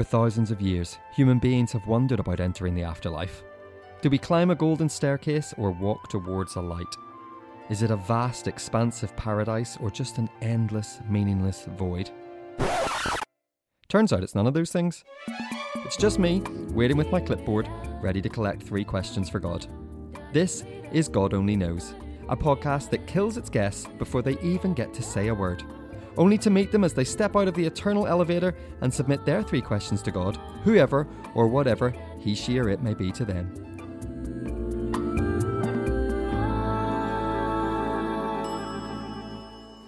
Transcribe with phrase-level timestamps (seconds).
[0.00, 3.42] For thousands of years, human beings have wondered about entering the afterlife.
[4.00, 6.96] Do we climb a golden staircase or walk towards a light?
[7.68, 12.08] Is it a vast, expansive paradise or just an endless, meaningless void?
[13.90, 15.04] Turns out it's none of those things.
[15.84, 16.40] It's just me,
[16.70, 17.68] waiting with my clipboard,
[18.00, 19.66] ready to collect three questions for God.
[20.32, 21.92] This is God Only Knows,
[22.30, 25.62] a podcast that kills its guests before they even get to say a word
[26.16, 29.42] only to meet them as they step out of the eternal elevator and submit their
[29.42, 33.70] three questions to God, whoever or whatever he, she, or it may be to them.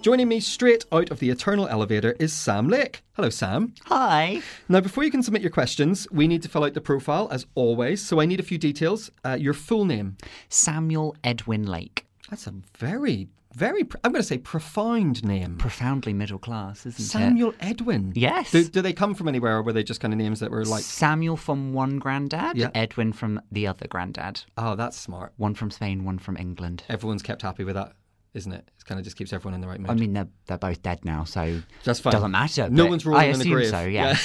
[0.03, 3.05] Joining me straight out of the eternal elevator is Sam Lake.
[3.13, 3.73] Hello, Sam.
[3.85, 4.43] Hi.
[4.69, 7.47] Now, before you can submit your questions, we need to fill out the profile as
[7.55, 8.05] always.
[8.05, 9.13] So I need a few details.
[9.25, 10.17] Uh, your full name?
[10.49, 12.05] Samuel Edwin Lake.
[12.29, 15.57] That's a very very, I'm going to say, profound name.
[15.59, 17.59] Profoundly middle class, isn't Samuel it?
[17.59, 18.13] Samuel Edwin.
[18.15, 18.51] Yes.
[18.51, 20.65] Do, do, they come from anywhere, or were they just kind of names that were
[20.65, 22.71] like Samuel from one granddad, yeah.
[22.75, 24.43] Edwin from the other granddad?
[24.57, 25.33] Oh, that's smart.
[25.37, 26.85] One from Spain, one from England.
[26.89, 27.95] Everyone's kept happy with that
[28.35, 28.71] isn't it?
[28.79, 29.91] It kind of just keeps everyone in the right mood.
[29.91, 32.13] I mean, they're, they're both dead now, so that's fine.
[32.13, 32.71] Doesn't matter.
[32.71, 33.69] No one's rolling I in the grave.
[33.69, 33.83] so.
[33.83, 34.17] Yeah.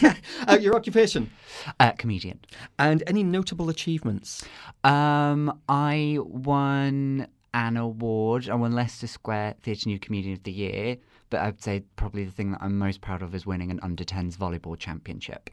[0.00, 0.14] yeah.
[0.48, 1.30] uh, your occupation?
[1.78, 2.40] Uh, comedian.
[2.78, 4.44] And any notable achievements?
[4.82, 8.48] Um, I won an award.
[8.48, 10.96] I won Leicester Square Theatre New Comedian of the Year,
[11.30, 14.04] but I'd say probably the thing that I'm most proud of is winning an under
[14.04, 15.50] 10s volleyball championship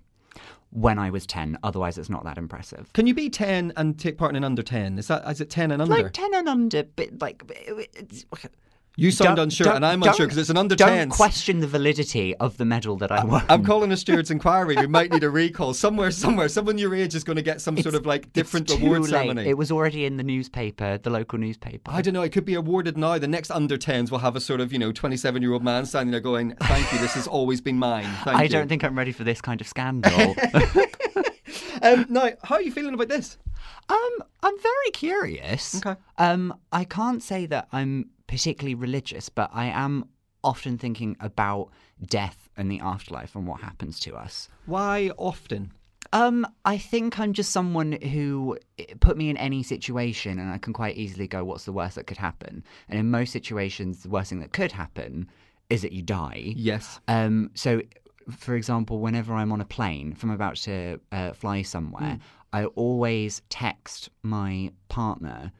[0.72, 1.58] when I was 10.
[1.64, 2.92] Otherwise, it's not that impressive.
[2.94, 5.00] Can you be 10 and take part in an under 10?
[5.00, 5.94] Is that is it 10 and under?
[5.94, 7.44] Like 10 and under, but like
[9.00, 10.98] you sound don't, unsure, and I'm unsure because it's an under don't 10.
[10.98, 13.46] Don't question the validity of the medal that I won.
[13.48, 14.76] I'm calling a steward's inquiry.
[14.76, 16.10] We might need a recall somewhere.
[16.10, 19.02] Somewhere, someone your age is going to get some it's, sort of like different award
[19.02, 19.10] late.
[19.12, 19.48] ceremony.
[19.48, 21.92] It was already in the newspaper, the local newspaper.
[21.92, 22.24] I don't know.
[22.24, 23.20] It could be awarded now.
[23.20, 25.86] The next under 10s will have a sort of you know 27 year old man
[25.86, 26.98] standing there going, "Thank you.
[26.98, 28.50] This has always been mine." Thank I you.
[28.50, 30.12] don't think I'm ready for this kind of scandal.
[31.84, 33.38] um, now, how are you feeling about this?
[33.90, 35.76] Um, I'm very curious.
[35.86, 36.00] Okay.
[36.18, 40.10] Um, I can't say that I'm particularly religious, but I am
[40.44, 41.70] often thinking about
[42.06, 44.50] death and the afterlife and what happens to us.
[44.66, 45.72] Why often?
[46.14, 48.58] Um, I think I'm just someone who
[49.00, 52.08] put me in any situation and I can quite easily go, what's the worst that
[52.08, 52.64] could happen?
[52.88, 55.30] And in most situations, the worst thing that could happen
[55.70, 56.54] is that you die.
[56.56, 57.00] Yes.
[57.10, 57.82] Um, so,
[58.30, 62.20] for example, whenever I'm on a plane if I'm about to uh, fly somewhere, mm.
[62.54, 65.52] I always text my partner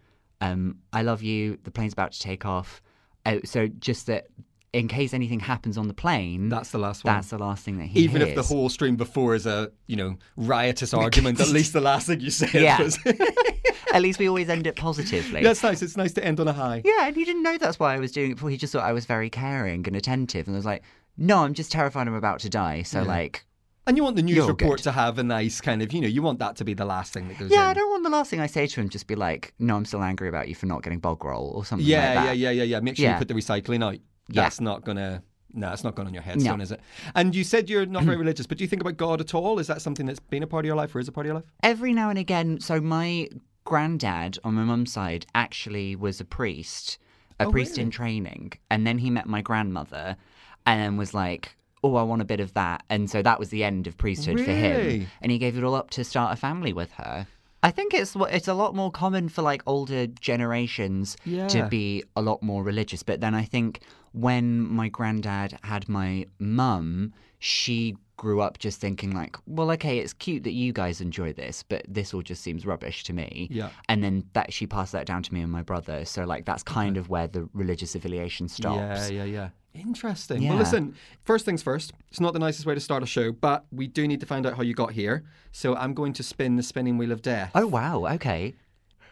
[0.42, 1.58] um, I love you.
[1.64, 2.82] The plane's about to take off.
[3.26, 4.28] Uh, so just that
[4.74, 7.16] in case anything happens on the plane, that's the last one.
[7.16, 8.30] That's the last thing that he Even hears.
[8.30, 12.08] if the whole stream before is a you know riotous argument, at least the last
[12.08, 12.82] thing you said yeah.
[12.82, 13.00] was.
[13.94, 15.42] at least we always end it positively.
[15.42, 15.82] That's nice.
[15.82, 16.82] It's nice to end on a high.
[16.86, 18.50] Yeah, and he didn't know that's why I was doing it before.
[18.50, 20.84] He just thought I was very caring and attentive, and I was like,
[21.18, 23.08] "No, I'm just terrified I'm about to die." So yeah.
[23.08, 23.47] like,
[23.88, 24.84] and you want the news You're report good.
[24.84, 27.14] to have a nice kind of, you know, you want that to be the last
[27.14, 27.54] thing that goes in.
[27.58, 27.70] yeah, in.
[27.72, 29.86] I don't want the last thing I say to him just be like, "No, I'm
[29.86, 32.38] still angry about you for not getting bog roll" or something yeah, like that.
[32.38, 32.64] Yeah, yeah, yeah, yeah.
[32.78, 32.80] Yeah.
[32.82, 33.14] Make sure Yeah.
[33.14, 33.94] you put the recycling out.
[34.30, 34.44] Yeah.
[34.44, 35.24] That's not gonna.
[35.54, 36.82] No, it's not going on your headstone, is it?
[37.16, 39.58] And you said you're not very religious, but do you think about God at all?
[39.60, 41.30] Is that something that's been a part of your life, or is a part of
[41.30, 41.46] your life?
[41.64, 43.30] Every now and again, so my
[43.64, 46.98] granddad on my mum's side actually was a priest,
[47.40, 47.84] a Oh, priest really?
[47.84, 50.18] in training, and then he met my grandmother,
[50.66, 51.56] and then was like.
[51.84, 54.40] Oh, I want a bit of that, and so that was the end of priesthood
[54.40, 55.08] for him.
[55.22, 57.28] And he gave it all up to start a family with her.
[57.64, 61.48] I think it's it's a lot more common for like older generations Yeah.
[61.50, 63.04] to be a lot more religious.
[63.04, 63.82] But then I think
[64.14, 70.14] when my granddad had my mum, she grew up just thinking like, well, okay, it's
[70.14, 73.48] cute that you guys enjoy this, but this all just seems rubbish to me.
[73.52, 73.70] Yeah.
[73.90, 76.06] And then that she passed that down to me and my brother.
[76.06, 79.12] So like that's kind of where the religious affiliation stops.
[79.12, 79.50] Yeah, yeah, yeah.
[79.78, 80.42] Interesting.
[80.42, 80.50] Yeah.
[80.50, 83.66] Well, listen, first things first, it's not the nicest way to start a show, but
[83.72, 85.24] we do need to find out how you got here.
[85.52, 87.52] So I'm going to spin the spinning wheel of death.
[87.56, 88.56] Oh wow, okay.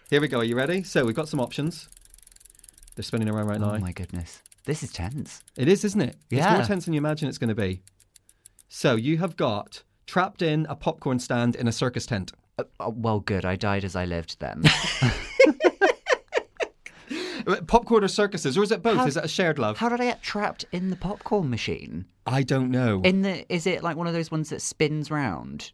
[0.09, 0.39] Here we go.
[0.39, 0.83] Are you ready?
[0.83, 1.88] So we've got some options.
[2.95, 3.73] They're spinning around right now.
[3.75, 4.41] Oh my goodness.
[4.65, 5.41] This is tense.
[5.57, 6.15] It is, isn't it?
[6.29, 6.53] It's Yeah.
[6.56, 7.81] more tense than you imagine it's going to be.
[8.69, 12.31] So you have got trapped in a popcorn stand in a circus tent.
[12.57, 13.45] Uh, uh, well, good.
[13.45, 14.63] I died as I lived then.
[17.47, 18.97] Uh, Popcorn or circuses, or is it both?
[18.97, 19.77] How- is it a shared love?
[19.77, 22.06] How did I get trapped in the popcorn machine?
[22.25, 23.01] I don't know.
[23.03, 25.71] In the is it like one of those ones that spins round?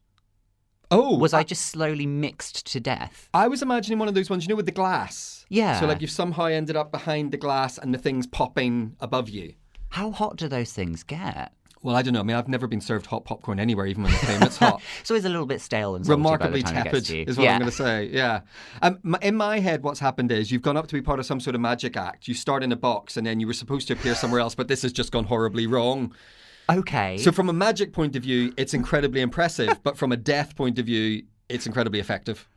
[0.93, 3.29] oh, Was I just slowly mixed to death?
[3.33, 5.45] I was imagining one of those ones, you know, with the glass.
[5.47, 5.79] Yeah.
[5.79, 9.53] So like you've somehow ended up behind the glass and the thing's popping above you.
[9.89, 11.53] How hot do those things get?
[11.83, 12.19] Well, I don't know.
[12.19, 14.81] I mean, I've never been served hot popcorn anywhere, even when they claim it's hot.
[14.91, 17.29] So it's always a little bit stale and Remarkably by the time it gets tepid
[17.29, 17.53] is what yeah.
[17.53, 18.09] I'm going to say.
[18.11, 18.41] Yeah.
[18.81, 21.39] Um, in my head, what's happened is you've gone up to be part of some
[21.39, 22.27] sort of magic act.
[22.27, 24.67] You start in a box and then you were supposed to appear somewhere else, but
[24.67, 26.13] this has just gone horribly wrong.
[26.69, 27.17] Okay.
[27.17, 30.77] So, from a magic point of view, it's incredibly impressive, but from a death point
[30.77, 32.47] of view, it's incredibly effective.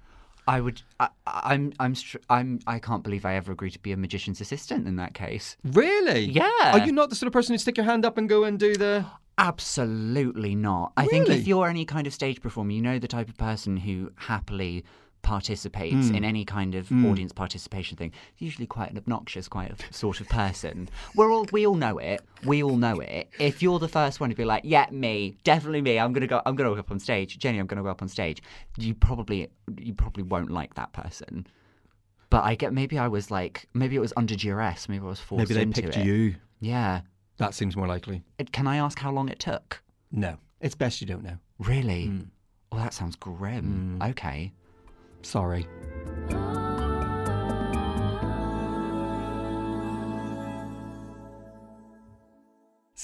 [0.46, 0.82] I would.
[1.00, 1.72] I, I'm.
[1.80, 1.94] I'm.
[1.94, 2.60] Str- I'm.
[2.66, 5.56] I can't believe I ever agreed to be a magician's assistant in that case.
[5.64, 6.24] Really?
[6.26, 6.50] Yeah.
[6.64, 8.58] Are you not the sort of person who'd stick your hand up and go and
[8.58, 9.06] do the.
[9.36, 10.92] Absolutely not.
[10.96, 11.40] I think Really?
[11.40, 14.84] if you're any kind of stage performer, you know the type of person who happily
[15.24, 16.14] participates Hmm.
[16.14, 18.12] in any kind of audience participation thing.
[18.38, 20.88] Usually quite an obnoxious, quite a sort of person.
[21.16, 22.20] We're all we all know it.
[22.44, 23.28] We all know it.
[23.40, 25.98] If you're the first one to be like, yeah, me, definitely me.
[25.98, 26.40] I'm gonna go.
[26.46, 27.38] I'm gonna go up on stage.
[27.38, 28.40] Jenny, I'm gonna go up on stage.
[28.78, 29.48] You probably
[29.78, 31.46] you probably won't like that person.
[32.30, 34.88] But I get maybe I was like maybe it was under duress.
[34.88, 36.06] Maybe I was forced Maybe they into picked it.
[36.06, 36.36] you.
[36.60, 37.00] Yeah.
[37.38, 38.22] That seems more likely.
[38.52, 39.82] Can I ask how long it took?
[40.12, 40.36] No.
[40.60, 41.38] It's best you don't know.
[41.58, 42.06] Really?
[42.06, 42.20] Hmm.
[42.72, 43.98] Oh, that sounds grim.
[44.02, 44.52] Okay.
[45.24, 45.66] Sorry.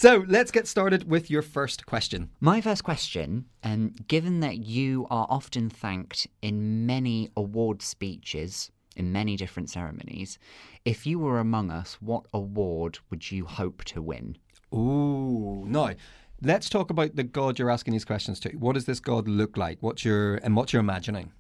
[0.02, 2.30] So let's get started with your first question.
[2.40, 9.12] My first question, um, given that you are often thanked in many award speeches, in
[9.12, 10.38] many different ceremonies,
[10.86, 14.38] if you were among us, what award would you hope to win?
[14.74, 15.92] Ooh, no.
[16.40, 18.50] let's talk about the God you're asking these questions to.
[18.52, 19.78] What does this God look like?
[19.80, 21.32] What's your and what you're imagining?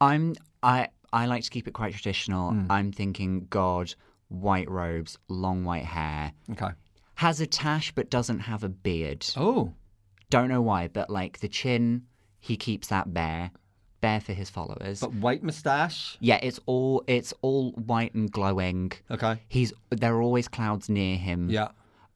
[0.00, 2.50] I'm I I like to keep it quite traditional.
[2.52, 2.66] Hmm.
[2.70, 3.94] I'm thinking God,
[4.28, 6.70] white robes, long white hair, Okay.
[7.16, 9.24] has a tash but doesn't have a beard.
[9.36, 9.72] Oh,
[10.30, 12.04] Don't know why, but like the chin,
[12.40, 13.50] he keeps that bare,
[14.02, 15.00] bare for his followers.
[15.00, 16.16] but white moustache.
[16.20, 18.92] Yeah, it's all it's all white and glowing.
[19.10, 19.40] Okay.
[19.48, 21.48] He's there are always clouds near him.
[21.50, 21.68] Yeah.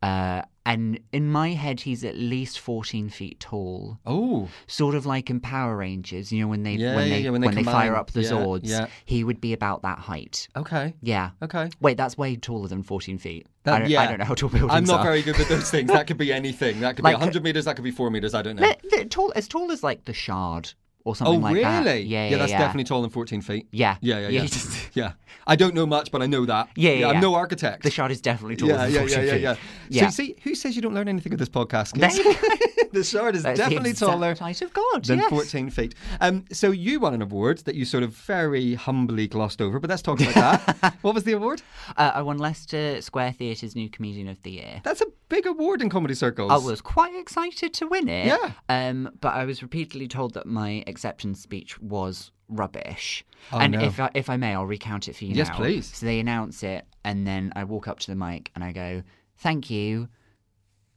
[0.03, 3.99] Uh, and in my head, he's at least fourteen feet tall.
[4.07, 7.31] Oh, Sort of like in Power Rangers, you know, when they Yeah, when they yeah,
[7.31, 8.87] when they fire up the Yeah, Zords, yeah.
[9.05, 10.49] he would be about that height.
[10.57, 10.95] okay.
[11.03, 11.31] Yeah.
[11.43, 11.69] Okay.
[11.81, 13.47] Wait, that's way taller than fourteen feet.
[13.65, 14.03] That- I, don't, yeah.
[14.03, 14.77] I don't know how tall buildings are.
[14.77, 15.05] I'm not are.
[15.05, 15.91] very good with those things.
[15.93, 16.81] That could be anything.
[16.81, 17.65] That could Like- be 100 meters.
[17.65, 18.35] That could be four meters.
[18.35, 18.73] I don't know.
[19.11, 21.65] Tall, as tall as like the Shard or something Oh, like really?
[21.65, 21.85] that.
[21.85, 22.39] Yeah, yeah, yeah.
[22.39, 22.59] That's yeah.
[22.59, 23.67] definitely taller than 14 feet.
[23.71, 23.97] Yeah.
[24.01, 24.75] Yeah, yeah, Yeah, yeah.
[24.95, 25.13] yeah.
[25.47, 26.69] I don't know much, but I know that.
[26.77, 27.83] Yeah, yeah, I'm no architect.
[27.83, 29.43] The Shard is definitely taller yeah, than yeah, 14 yeah, yeah, feet.
[29.43, 29.57] yeah.
[29.89, 30.11] Yeah.
[30.11, 31.99] So, see, who says you don't learn anything with this podcast?
[31.99, 32.19] There kids?
[32.19, 32.49] you go.
[32.93, 35.31] the shard is That's definitely taller height of God, than yes.
[35.31, 35.95] 14 feet.
[36.21, 39.91] Um, so you won an award that you sort of very humbly glossed over, but
[39.91, 40.35] let's talk about
[40.67, 40.95] that.
[41.03, 41.63] what was the award?
[41.97, 44.81] Uh, I won Leicester Square Theatre's New Comedian of the Year.
[44.85, 46.53] That's a big award in comedy circles.
[46.53, 48.27] I was quite excited to win it.
[48.27, 48.53] Yeah.
[48.69, 53.25] Um, but I was repeatedly told that my acceptance speech was rubbish.
[53.53, 53.81] Oh, and no.
[53.81, 55.57] if I, if I may, I'll recount it for you Yes, now.
[55.57, 55.87] please.
[55.87, 59.03] So they announce it, and then I walk up to the mic and I go,
[59.39, 60.09] "Thank you,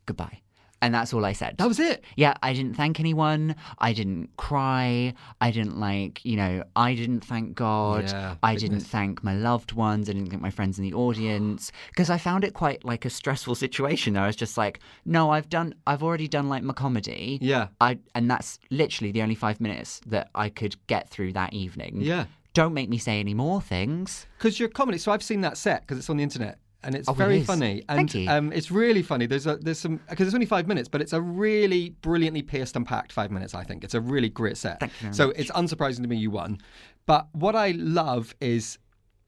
[0.06, 0.42] goodbye."
[0.82, 1.58] And that's all I said.
[1.58, 2.04] That was it.
[2.16, 3.56] Yeah, I didn't thank anyone.
[3.80, 5.14] I didn't cry.
[5.42, 8.06] I didn't like, you know, I didn't thank God.
[8.06, 10.10] Yeah, I didn't thank my loved ones.
[10.10, 13.10] I didn't thank my friends in the audience because I found it quite like a
[13.10, 14.14] stressful situation.
[14.14, 17.40] Though I was just like, no, I've done, I've already done like my comedy.
[17.42, 17.68] Yeah.
[17.82, 22.02] I and that's literally the only five minutes that I could get through that evening.
[22.02, 22.26] Yeah.
[22.54, 24.28] Don't make me say any more things.
[24.38, 26.58] Because your comedy, so I've seen that set because it's on the internet.
[26.86, 27.48] And it's Oh, very is?
[27.48, 28.16] funny, and.
[28.30, 29.26] Um, it's really funny.
[29.26, 32.76] There's a there's some because it's only five minutes, but it's a really brilliantly paced
[32.76, 33.54] and packed five minutes.
[33.56, 34.90] I think it's a really great set.
[35.12, 35.36] So much.
[35.40, 36.60] it's unsurprising to me you won,
[37.06, 38.78] but what I love is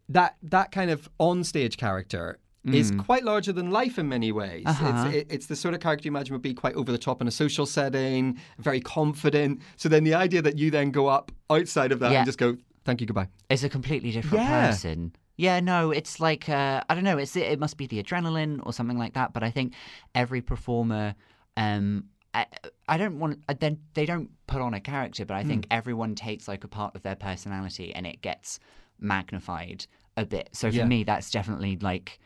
[0.09, 2.39] that that kind of on-stage character
[2.73, 4.65] is quite larger than life in many ways.
[4.65, 4.69] Mm.
[4.69, 5.07] Uh-huh.
[5.07, 7.21] It's, it, it's the sort of character you imagine would be quite over the top
[7.21, 9.61] in a social setting, very confident.
[9.77, 12.17] So then the idea that you then go up outside of that Yeah.
[12.19, 13.07] and just go, Thank you.
[13.07, 13.29] Goodbye.
[13.49, 14.67] is a completely different Yeah.
[14.71, 15.13] person.
[15.37, 17.17] Yeah, no, it's like uh, I don't know.
[17.17, 19.33] It's it must be the adrenaline or something like that.
[19.33, 19.73] But I think
[20.15, 21.13] every performer,
[21.55, 22.47] um, I,
[22.89, 23.39] I don't want.
[23.59, 25.73] Then they don't put on a character, but I think Hmm.
[25.77, 28.59] everyone takes like a part of their personality, and it gets
[28.99, 29.85] magnified
[30.17, 30.49] a bit.
[30.53, 30.85] So for Yeah.
[30.85, 32.19] me, that's definitely like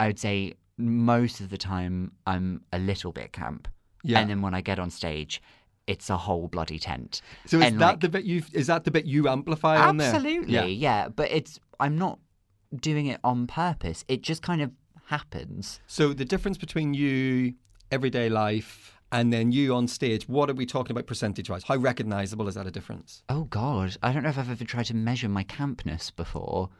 [0.00, 3.68] I would say most of the time I'm a little bit camp,
[4.02, 4.18] Yeah.
[4.20, 5.40] and then when I get on stage.
[5.86, 7.20] It's a whole bloody tent.
[7.44, 8.42] So is And, that like, the bit you?
[8.54, 10.14] Is that the bit you amplify on there?
[10.14, 10.64] Absolutely, Yeah.
[10.64, 11.08] yeah.
[11.10, 12.18] But it's I'm not
[12.80, 14.04] doing it on purpose.
[14.08, 14.70] It just kind of
[15.06, 15.80] happens.
[15.86, 17.54] So the difference between you,
[17.90, 20.28] everyday life, and then you on stage.
[20.28, 21.62] What are we talking about percentage-wise?
[21.62, 23.22] How recognizable is that a difference?
[23.28, 26.70] Oh God, I don't know if I've ever tried to measure my campness before.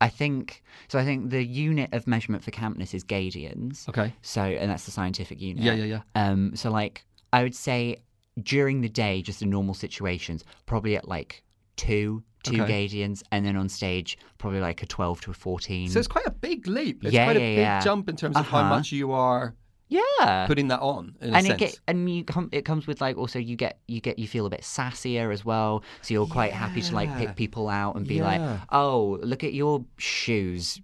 [0.00, 0.98] I think so.
[0.98, 3.88] I think the unit of measurement for campness is Gadians.
[3.88, 4.14] Okay.
[4.22, 5.64] So, and that's the scientific unit.
[5.64, 6.00] Yeah, yeah, yeah.
[6.14, 8.02] Um, so like I would say
[8.40, 11.42] during the day, just in normal situations, probably at like
[11.76, 12.88] two, two Okay.
[12.88, 15.88] Gadians, and then on stage probably like a twelve to a fourteen.
[15.90, 17.04] So it's quite a big leap.
[17.04, 17.80] It's Yeah, quite a yeah, big yeah.
[17.80, 18.68] jump in terms of how Uh-huh.
[18.76, 19.54] much you are
[19.88, 20.46] yeah.
[20.46, 21.16] putting that on.
[21.20, 23.80] In a and it get and you come it comes with like also you get
[23.88, 27.14] you get you feel a bit sassier as well so you're quite happy to like
[27.18, 28.24] pick people out and be Yeah.
[28.24, 30.80] like oh look at your shoes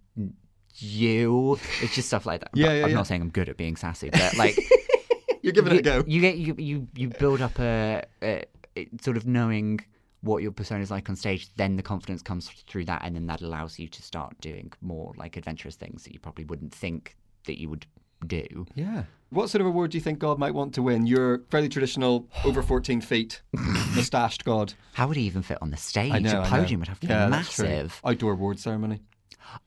[0.79, 2.97] you it's just stuff like that Yeah, yeah, i'm yeah.
[2.97, 4.59] not saying i'm good at being sassy but like
[5.43, 6.05] You're giving you, it a go.
[6.09, 8.43] you get you you you build up a, a,
[8.77, 9.79] a sort of knowing
[10.27, 13.27] what your persona is like on stage then the confidence comes through that and then
[13.27, 17.17] that allows you to start doing more like adventurous things that you probably wouldn't think
[17.47, 17.87] that you would
[18.27, 19.05] do Yeah.
[19.31, 21.05] What sort of award do you think God might want to win?
[21.07, 24.75] You're fairly traditional, over 14 feet, moustached God.
[24.95, 26.43] how would he even fit on the stage I know.
[26.43, 29.01] a podium would have to Yeah, be massive Outdoor award ceremony.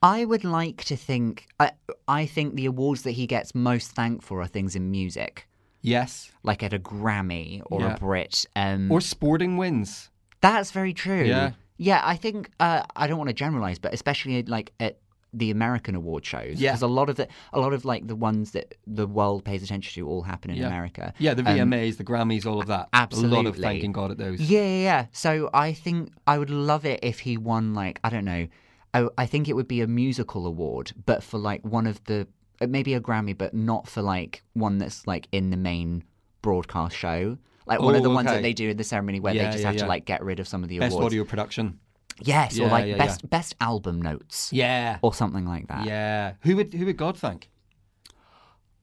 [0.04, 1.48] I would like to think.
[1.60, 1.72] I,
[2.08, 5.48] I think the awards that he gets most thanked for are things in music,
[5.82, 6.32] Yes.
[6.44, 7.96] like at a Grammy or Yeah.
[7.96, 8.46] a Brit.
[8.56, 10.10] Um, Or sporting wins.
[10.42, 11.24] That's very true.
[11.24, 11.52] Yeah.
[11.78, 14.98] Yeah, I think uh, I don't want to generalize, but especially like at
[15.32, 16.72] the American award shows, Yeah.
[16.72, 19.62] because a lot of the a lot of like the ones that the world pays
[19.64, 20.68] attention to all happen in Yeah.
[20.68, 21.14] America.
[21.20, 22.90] Yeah, the Um, VMAs, the Grammys, all of that.
[22.92, 24.42] Absolutely, a lot of thanking God at those.
[24.42, 25.06] Yeah, yeah, yeah.
[25.14, 28.48] So I think I would love it if he won, like, I don't know.
[28.94, 32.28] I, I think it would be a musical award, but for like one of the,
[32.68, 36.04] maybe a Grammy, but not for like one that's like in the main
[36.42, 37.38] broadcast show.
[37.70, 38.36] Like one of Oh, the ones okay.
[38.38, 39.82] that they do in the ceremony where Yeah, they just yeah, have yeah.
[39.84, 41.06] to like get rid of some of the Best awards.
[41.06, 41.80] audio production.
[42.22, 44.52] Yes, or like best best album notes.
[44.52, 44.98] Yeah.
[45.02, 45.86] Or something like that.
[45.86, 46.34] Yeah.
[46.42, 47.50] Who would who would God thank?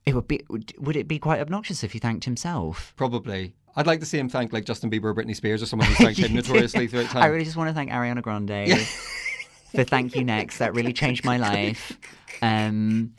[0.07, 2.95] It would be would, would it be quite obnoxious if he thanked himself?
[2.97, 3.55] Probably.
[3.79, 5.99] I'd like to see him thank like Justin Bieber or Britney Spears or someone who's
[5.99, 7.23] thanked him notoriously throughout time.
[7.25, 8.71] I really just want to thank Ariana Grande
[9.75, 10.57] for Thank You Next.
[10.59, 11.99] That really changed my life.
[12.41, 13.13] Um,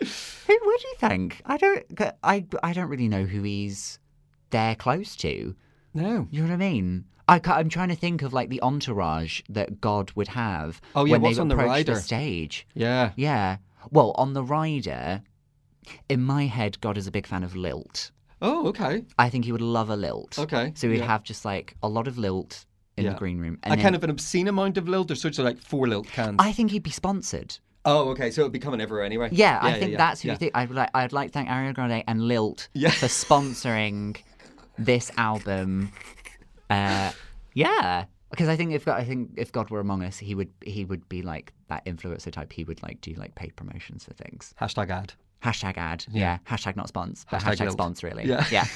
[0.00, 1.42] who would you thank?
[1.44, 1.84] I don't.
[2.22, 3.98] I I don't really know who he's
[4.50, 5.54] there close to.
[5.94, 6.28] No.
[6.30, 7.04] You know what I mean?
[7.28, 11.12] I I'm trying to think of like the entourage that God would have Oh, yeah,
[11.12, 11.94] when what's they on the rider?
[11.94, 12.66] the stage.
[12.74, 13.12] Yeah.
[13.16, 13.58] Yeah.
[13.90, 15.22] Well, on the rider,
[16.08, 18.10] in my head, God is a big fan of lilt.
[18.40, 19.04] Oh, okay.
[19.18, 20.38] I think he would love a lilt.
[20.38, 21.06] Okay, So we'd yeah.
[21.06, 22.64] have just like a lot of lilt
[22.96, 23.12] in Yeah.
[23.12, 23.58] the green room.
[23.64, 26.06] A And kind of an obscene amount of lilt or sort of like four lilt
[26.08, 26.36] cans.
[26.38, 27.58] I think he'd be sponsored.
[27.84, 28.30] Oh, okay.
[28.30, 29.28] So it'd be coming everywhere anyway.
[29.32, 30.34] Yeah, I think yeah, that's who yeah.
[30.34, 30.52] you think.
[30.54, 30.90] I'd like.
[30.94, 32.90] I'd like to thank Ariana Grande and Lilt Yeah.
[32.90, 34.16] for sponsoring
[34.78, 35.92] this album.
[36.70, 37.12] Uh,
[37.54, 40.50] yeah, because I think if God, I think if God were among us, he would
[40.64, 42.52] he would be like that influencer type.
[42.52, 44.54] He would like do like paid promotions for things.
[44.60, 45.14] Hashtag ad.
[45.42, 46.04] Hashtag ad.
[46.10, 46.38] Yeah.
[46.48, 48.26] Hashtag not spons, but Hashtag hashtag, spons really.
[48.26, 48.44] Yeah.
[48.50, 48.66] Yeah.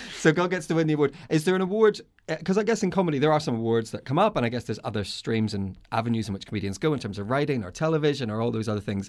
[0.18, 1.14] so God gets to win the award.
[1.30, 2.00] Is there an award?
[2.26, 4.64] Because I guess in comedy there are some awards that come up, and I guess
[4.64, 8.30] there's other streams and avenues in which comedians go in terms of writing or television
[8.30, 9.08] or all those other things.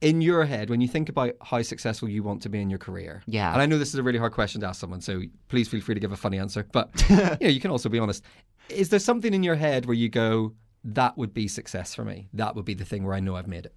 [0.00, 2.78] In your head, when you think about how successful you want to be in your
[2.78, 3.52] career, Yeah.
[3.52, 5.80] and I know this is a really hard question to ask someone, so please feel
[5.80, 8.24] free to give a funny answer, but you know you can also be honest.
[8.68, 12.28] Is there something in your head where you go, "That would be success for me.
[12.32, 13.74] That would be the thing where I know I've made it."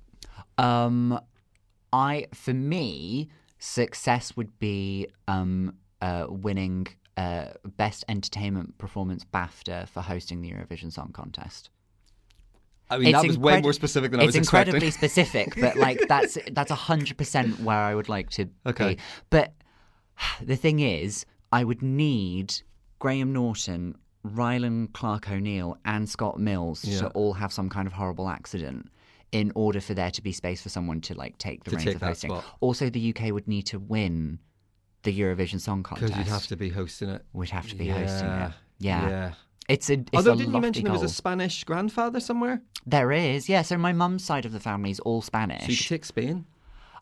[0.58, 1.20] Um,
[1.92, 3.30] I for me,
[3.60, 7.46] success would be um uh winning uh
[7.78, 11.70] best entertainment performance BAFTA for hosting the Eurovision Song Contest.
[12.94, 14.76] I mean, that was way more specific than I was expecting.
[14.76, 18.96] It's incredibly specific, but like that's that's hundred percent where I would like to Okay.
[18.96, 19.02] be.
[19.30, 19.54] But
[20.42, 22.54] the thing is, I would need
[23.00, 23.96] Graham Norton,
[24.26, 27.00] Rylan Clark O'Neill, and Scott Mills Yeah.
[27.02, 28.90] to all have some kind of horrible accident
[29.32, 31.86] in order for there to be space for someone to like take the To reins
[31.86, 32.30] take of hosting.
[32.30, 32.46] spot.
[32.60, 34.40] Also, the UK would need to win
[35.02, 36.14] the Eurovision Song Contest.
[36.14, 37.26] Because you'd have to be hosting it.
[37.34, 38.52] We'd have to be hosting it.
[38.80, 39.10] Yeah.
[39.10, 39.34] Yeah.
[39.70, 39.94] It's a.
[39.94, 42.62] It's Although, a didn't you mention there was a Spanish grandfather somewhere?
[42.86, 43.62] There is, yeah.
[43.62, 45.62] So my mum's side of the family is all Spanish.
[45.64, 46.46] So you could take Spain?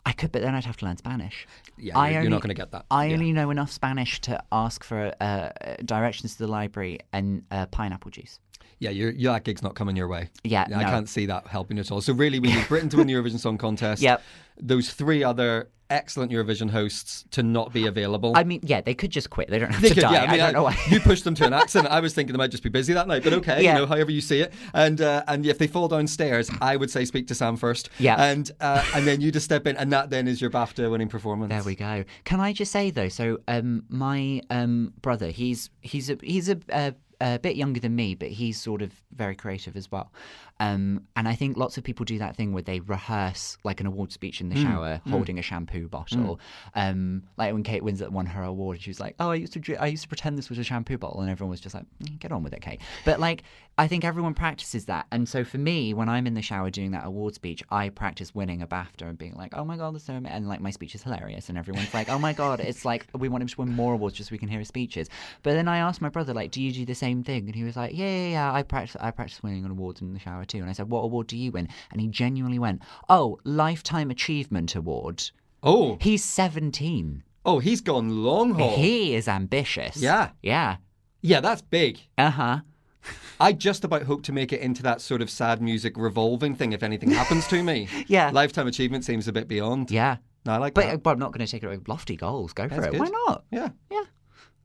[0.06, 1.48] I could, but then I'd have to learn Spanish.
[1.78, 2.86] Yeah, I you're, only, not going to get that.
[2.90, 3.14] I Yeah.
[3.14, 5.50] only know enough Spanish to ask for uh,
[5.86, 8.40] directions to the library and uh, pineapple juice.
[8.80, 10.30] Yeah, your, your that gig's not coming your way.
[10.44, 10.90] Yeah, I no.
[10.90, 12.02] can't see that helping at all.
[12.02, 14.02] So really, we need Britain to win the Eurovision Song Contest.
[14.02, 14.24] Yep.
[14.60, 18.34] Those three other excellent Eurovision hosts to not be available.
[18.36, 19.50] I mean, yeah, they could just quit.
[19.50, 20.14] They don't have They to could, die.
[20.14, 20.78] yeah, I, mean, don't know why.
[20.90, 21.92] you pushed them to an accident.
[21.94, 23.74] I was thinking they might just be busy that night, but okay, Yeah.
[23.74, 24.54] you know, however you see it.
[24.74, 27.90] And uh, and if they fall downstairs, I would say speak to Sam first.
[28.00, 28.16] Yeah.
[28.22, 31.10] and uh, and then you just step in, and that then is your BAFTA winning
[31.10, 31.50] performance.
[31.52, 32.04] There we go.
[32.24, 33.10] Can I just say though?
[33.10, 36.94] So, um, my um brother, he's he's a he's a, a
[37.24, 40.12] a bit younger than me, but he's sort of very creative as well.
[40.62, 43.88] Um, and I think lots of people do that thing where they rehearse like an
[43.88, 46.40] award speech in the shower, holding a shampoo bottle.
[46.76, 49.76] Um, like when Kate Winslet won her award, she was like, "Oh, I used to
[49.78, 52.20] I used to pretend this was a shampoo bottle," and everyone was just like, "Mm,
[52.20, 53.42] "Get on with it, Kate." But like,
[53.80, 56.92] I think everyone practices that, and so for me, when I'm in the shower doing
[56.92, 60.04] that award speech, I practice winning a BAFTA and being like, "Oh my god, this
[60.04, 62.86] so," ama-" and like my speech is hilarious, and everyone's like, "Oh my god, it's
[62.86, 65.10] like we want him to win more awards just so we can hear his speeches."
[65.42, 67.64] But then I asked my brother, like, "Do you do the same thing?" And he
[67.64, 68.54] was like, "Yeah, yeah, yeah.
[68.54, 71.02] I practice I practice winning an awards in the shower too." And I said, "What
[71.02, 75.32] award do you win?" And he genuinely went, "Oh, lifetime achievement award."
[75.64, 77.24] Oh, He's 17.
[77.46, 78.76] oh, he's gone long haul.
[78.78, 79.98] He is ambitious.
[79.98, 80.32] Yeah.
[80.42, 80.78] Yeah.
[81.22, 82.00] yeah, that's big.
[82.18, 82.60] Uh huh.
[83.40, 86.74] I just about hope to make it into that sort of sad music revolving thing
[86.74, 87.88] if anything happens to me.
[88.08, 88.30] Yeah.
[88.32, 89.90] Lifetime achievement seems a bit beyond.
[89.92, 90.18] Yeah.
[90.46, 91.04] No, I like But, that.
[91.04, 91.80] but I'm not going to take it away.
[91.88, 92.54] Lofty goals.
[92.54, 92.92] Go for That's it.
[92.92, 93.00] good.
[93.00, 93.44] Why not?
[93.52, 93.70] Yeah.
[93.92, 94.04] Yeah.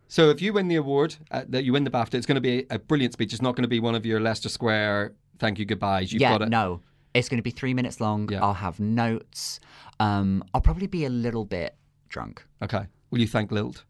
[0.08, 2.40] So if you win the award, uh, that you win the BAFTA, it's going to
[2.40, 3.32] be a brilliant speech.
[3.34, 6.12] It's not going to be one of your Leicester Square thank you goodbyes.
[6.12, 6.80] You've yeah, got to, no.
[7.14, 8.30] It's going to be three minutes long.
[8.30, 8.42] Yeah.
[8.42, 9.60] I'll have notes.
[10.00, 11.74] Um, I'll probably be a little bit
[12.08, 12.44] drunk.
[12.62, 12.86] Okay.
[13.10, 13.84] Will you thank Lilt?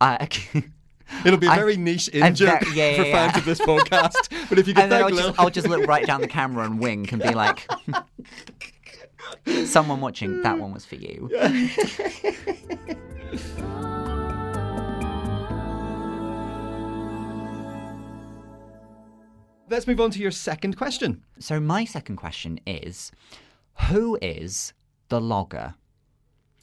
[0.00, 0.28] I,
[1.24, 3.60] It'll be a very niche I'm in joke very- yeah, for yeah, fans of this
[3.60, 4.28] podcast.
[4.48, 6.64] but if you can thank I'll Lilt, just, I'll just look right down the camera
[6.64, 7.68] and wink and be like,
[9.66, 11.30] someone watching, that one was for you.
[19.72, 21.24] Let's move on to your second question.
[21.40, 23.10] So, my second question is
[23.88, 24.72] Who is
[25.08, 25.74] the logger?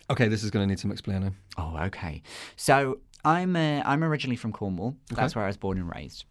[0.09, 1.35] Okay, this is going to need some explaining.
[1.57, 2.21] Oh, okay.
[2.55, 4.95] So I'm uh, I'm originally from Cornwall.
[5.09, 6.25] That's where I was born and raised.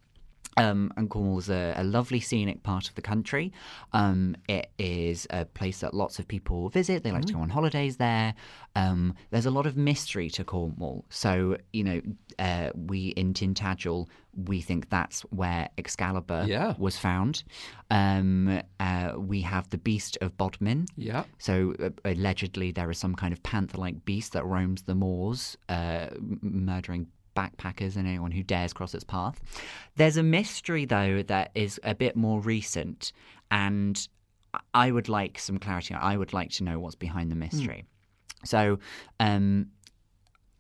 [0.57, 3.53] Um, and Cornwall is a, a lovely scenic part of the country.
[3.93, 7.05] Um, it is a place that lots of people visit.
[7.05, 8.35] They like to go on holidays there.
[8.75, 11.05] Um, there's a lot of mystery to Cornwall.
[11.11, 12.01] So you know,
[12.41, 14.09] uh, we in Tintagel,
[14.47, 16.75] we think that's where Excalibur Yeah.
[16.79, 17.43] was found.
[17.91, 20.87] Um, uh, we have the Beast of Bodmin.
[20.97, 21.25] Yeah.
[21.39, 26.09] So uh, allegedly, there is some kind of panther-like beast that roams the moors, uh,
[26.41, 29.41] murdering backpackers and anyone who dares cross its path.
[29.97, 33.13] There's a mystery though that is a bit more recent,
[33.51, 34.07] and
[34.75, 35.95] I- would like some clarity.
[35.95, 37.85] I would like to know what's behind the mystery.
[38.45, 38.79] So,
[39.21, 39.69] um,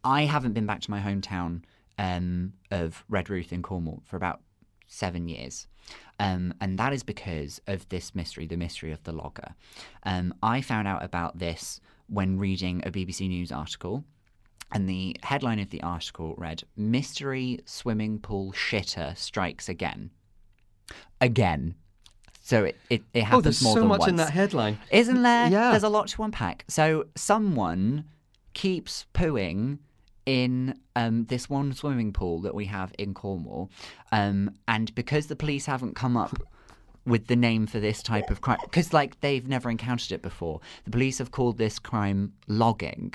[0.04, 1.62] I haven't been back to my hometown
[1.98, 4.40] um, of Redruth in Cornwall for about
[4.86, 5.66] seven years.
[6.20, 9.54] Um, and that is because of this mystery, the mystery of the logger.
[10.04, 14.04] Um, I found out about this when reading a BBC News article.
[14.70, 20.10] And the headline of the article read Mystery Swimming Pool Shitter Strikes Again.
[21.22, 21.74] Again.
[22.42, 24.10] So it, it, it happens Oh, there's more so than much once.
[24.10, 24.78] in that headline.
[24.90, 25.48] Isn't there?
[25.48, 25.70] Yeah.
[25.70, 26.64] There's a lot to unpack.
[26.68, 28.04] So someone
[28.52, 29.78] keeps pooing
[30.28, 33.70] in um, this one swimming pool that we have in Cornwall,
[34.12, 36.36] um, and because the police haven't come up
[37.06, 40.60] with the name for this type of crime, because like they've never encountered it before,
[40.84, 43.14] the police have called this crime logging.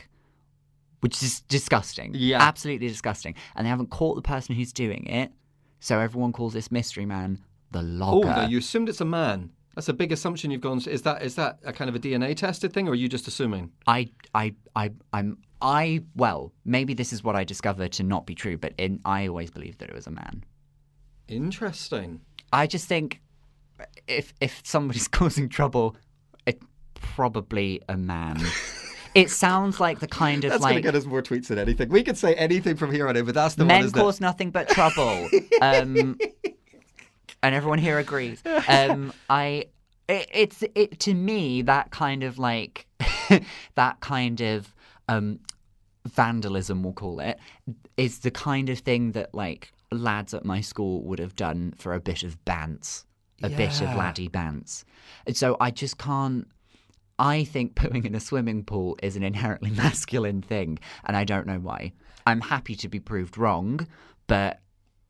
[1.02, 2.14] Which is disgusting.
[2.16, 2.42] Yeah.
[2.42, 3.36] Absolutely disgusting.
[3.56, 5.34] And they haven't caught the person who's doing it.
[5.82, 7.40] So everyone calls this mystery man
[7.72, 8.42] the Oh, logger.
[8.44, 9.52] no, you assumed it's a man.
[9.76, 10.80] That's a big assumption you've gone.
[10.82, 10.92] To.
[10.92, 13.28] Is that is that a kind of a DNA tested thing, or are you just
[13.28, 13.72] assuming?
[13.88, 16.02] I, I, I, I'm, I.
[16.16, 19.50] Well, maybe this is what I discovered to not be true, but in, I always
[19.50, 20.44] believed that it was a man.
[21.28, 22.22] Interesting.
[22.52, 23.22] I just think
[24.08, 25.96] if if somebody's causing trouble,
[26.46, 26.62] it
[26.94, 28.40] probably a man.
[29.16, 31.90] it sounds like the kind of That's going to get us more tweets than anything.
[31.90, 33.68] We could say anything from here on in, but that's the one.
[33.70, 34.02] men isn't it?
[34.02, 35.30] cause nothing but trouble.
[35.62, 36.18] um,
[37.44, 38.42] and everyone here agrees.
[38.68, 39.66] Um, I,
[40.08, 42.88] it, it's it to me that kind of like
[43.76, 44.74] that kind of
[45.10, 45.40] um,
[46.08, 47.38] vandalism, we'll call it,
[47.98, 51.94] is the kind of thing that like lads at my school would have done for
[51.94, 53.06] a bit of bants,
[53.44, 54.86] a bit of laddie bants.
[55.28, 56.48] And so I just can't.
[57.20, 61.46] I think pooing in a swimming pool is an inherently masculine thing, and I don't
[61.46, 61.92] know why.
[62.26, 63.86] I'm happy to be proved wrong,
[64.28, 64.63] but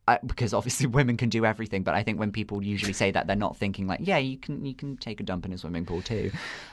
[0.06, 3.26] I, because obviously women can do everything, but I think when people usually say that,
[3.26, 5.86] they're not thinking like, yeah, you can you can take a dump in a swimming
[5.86, 6.30] pool too.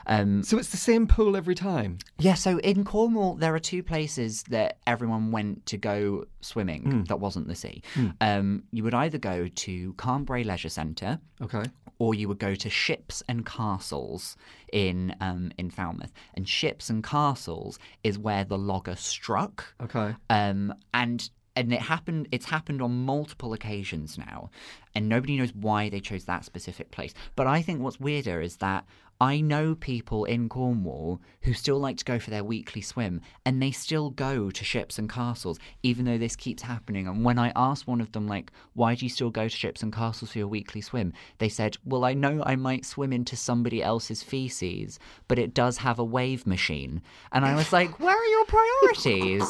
[0.08, 1.98] Um, So it's the same pool every time.
[2.20, 7.20] yeah, so in Cornwall, there are two places that everyone went to go swimming that
[7.20, 7.82] wasn't the sea.
[8.20, 11.64] Um, you would either go to Carn Brea Leisure Centre, Okay.
[12.00, 14.36] or you would go to Ships and Castles
[14.74, 16.12] in um, in Falmouth.
[16.34, 19.74] And Ships and Castles is where the logger struck.
[19.82, 20.16] Okay.
[20.30, 22.28] Um, and and it happened.
[22.32, 24.50] It's happened on multiple occasions now,
[24.96, 27.14] and nobody knows why they chose that specific place.
[27.36, 28.86] But I think what's weirder is that
[29.22, 33.62] I know people in Cornwall who still like to go for their weekly swim, and
[33.62, 37.08] they still go to ships and castles, even though this keeps happening.
[37.08, 39.84] And when I asked one of them, like, why do you still go to ships
[39.84, 41.14] and castles for your weekly swim?
[41.38, 45.78] They said, well, I know I might swim into somebody else's feces, but it does
[45.78, 47.04] have a wave machine.
[47.32, 49.46] And I was like, where are your priorities?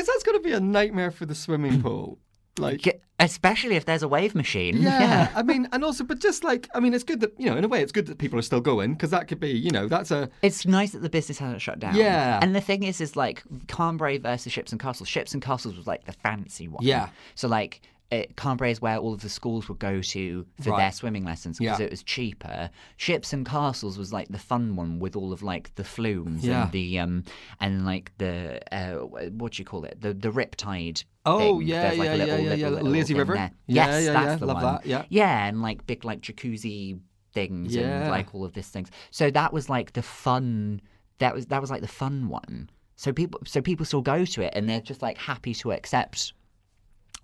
[0.00, 1.82] Because that's going to be a nightmare for the swimming hmm.
[1.82, 2.18] pool.
[2.56, 4.78] Like, Especially if there's a wave machine.
[4.80, 7.56] yeah, I mean, and also, but just like, I mean, it's good that you know,
[7.56, 9.70] in a way, it's good that people are still going because that could be, you
[9.70, 11.96] know, that's a It's nice that the business hasn't shut down.
[11.96, 12.38] Yeah.
[12.40, 15.06] And the thing is, is like Carn Brea versus Ships and Castles.
[15.06, 16.82] Ships and Castles was like the fancy one.
[16.82, 17.10] Yeah.
[17.34, 17.82] So like.
[18.10, 20.78] It, Carn Brea is where all of the schools would go to for Right.
[20.78, 21.86] their swimming lessons because Yeah.
[21.86, 22.68] it was cheaper.
[22.96, 26.64] Ships and Castles was like the fun one with all of like the flumes Yeah.
[26.64, 27.24] and the um
[27.60, 28.94] and like the uh,
[29.30, 31.04] what do you call it the the riptide.
[31.24, 31.68] Oh, thing.
[31.68, 33.34] yeah, There's, like, yeah, little, yeah, yeah, little, little Lazy River.
[33.34, 33.50] there.
[33.66, 34.64] Yeah, yes, yeah, that's yeah, the love one.
[34.74, 35.04] that, yeah.
[35.10, 36.98] Yeah, and like big like jacuzzi
[37.32, 38.88] things and like all of these things.
[39.12, 40.80] So that was like the fun.
[41.18, 42.70] That was that was like the fun one.
[42.96, 46.32] So people so people still go to it and they're just like happy to accept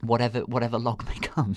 [0.06, 1.56] whatever whatever log may come.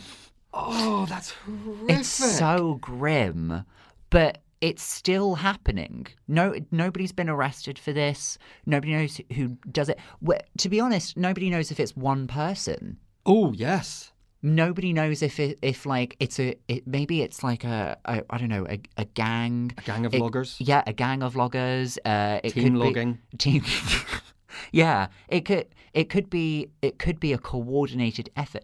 [0.54, 1.98] oh, that's horrific.
[2.00, 3.66] It's so grim,
[4.10, 6.08] but it's still happening.
[6.28, 8.38] No, nobody's been arrested for this.
[8.66, 9.98] Nobody knows who does it.
[10.28, 12.98] Wh- To be honest, nobody knows if it's one person.
[13.26, 14.12] Oh yes.
[14.42, 18.38] Nobody knows if it, if like it's a it, maybe it's like a, a I
[18.38, 20.56] don't know a, a gang A gang of It- loggers.
[20.60, 23.20] yeah a gang of loggers uh it Team could be- logging.
[23.38, 23.64] team
[24.72, 28.63] yeah it could it could be it could be a coordinated effort.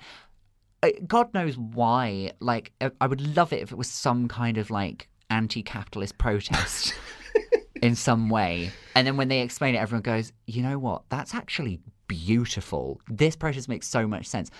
[1.07, 4.69] God knows why like I- I would love it if it was some kind of
[4.69, 6.93] like anti-capitalist protest
[7.81, 8.71] in some way.
[8.93, 11.03] And then when they explain it everyone goes you know what?
[11.09, 13.01] That's actually beautiful.
[13.09, 14.51] This protest makes so much sense.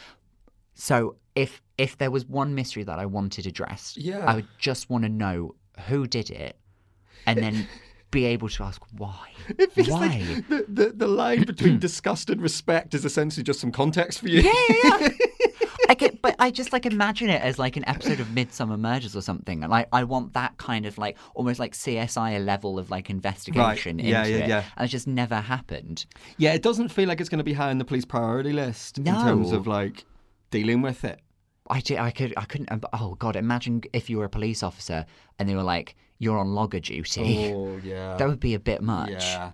[0.74, 4.26] So if if there was one mystery that I wanted addressed, Yeah.
[4.26, 5.56] I would just want to know
[5.88, 6.58] who did it,
[7.28, 7.68] and then
[8.12, 9.32] be able to ask why.
[9.48, 10.00] It feels why?
[10.08, 14.28] like the, the, the line between disgust and respect is essentially just some context for
[14.30, 14.42] you.
[14.42, 15.10] yeah, yeah, yeah.
[15.90, 19.16] I get, but I just like imagine it as like an episode of Midsomer Murders
[19.16, 22.90] or something, and like I want that kind of like almost like CSI level of
[22.90, 24.64] like investigation Yeah, into yeah, it, yeah.
[24.78, 26.06] and it just never happened.
[26.38, 28.98] Yeah, it doesn't feel like it's going to be high on the police priority list
[28.98, 30.06] in terms of like
[30.50, 31.20] dealing with it.
[31.70, 34.62] I, did, I could I couldn't um, oh god imagine if you were a police
[34.64, 35.06] officer
[35.40, 38.16] and they were like you're on logger duty Oh yeah.
[38.18, 39.52] that would be a bit much Yeah.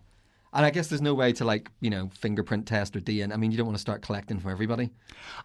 [0.53, 3.31] And I guess there's no way to like, you know, fingerprint test or DNA.
[3.31, 4.89] I mean, you don't want to start collecting from everybody.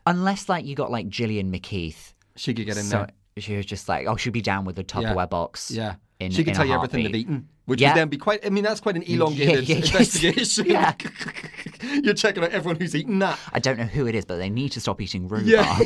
[0.07, 3.09] unless like you got like Gillian McKeith She could get in so there.
[3.39, 5.95] she was just like oh she'd be down with the Tupperware box Yeah.
[6.19, 7.93] in, she could tell you everything they've eaten, which Yeah.
[7.93, 8.45] would then be quite.
[8.45, 9.85] I mean, that's quite an elongated yeah, yeah.
[9.85, 10.67] investigation.
[10.67, 10.95] Yeah.
[12.03, 13.39] You're checking out everyone who's eaten that.
[13.53, 15.79] I don't know who it is but they need to stop eating rhubarb Yeah.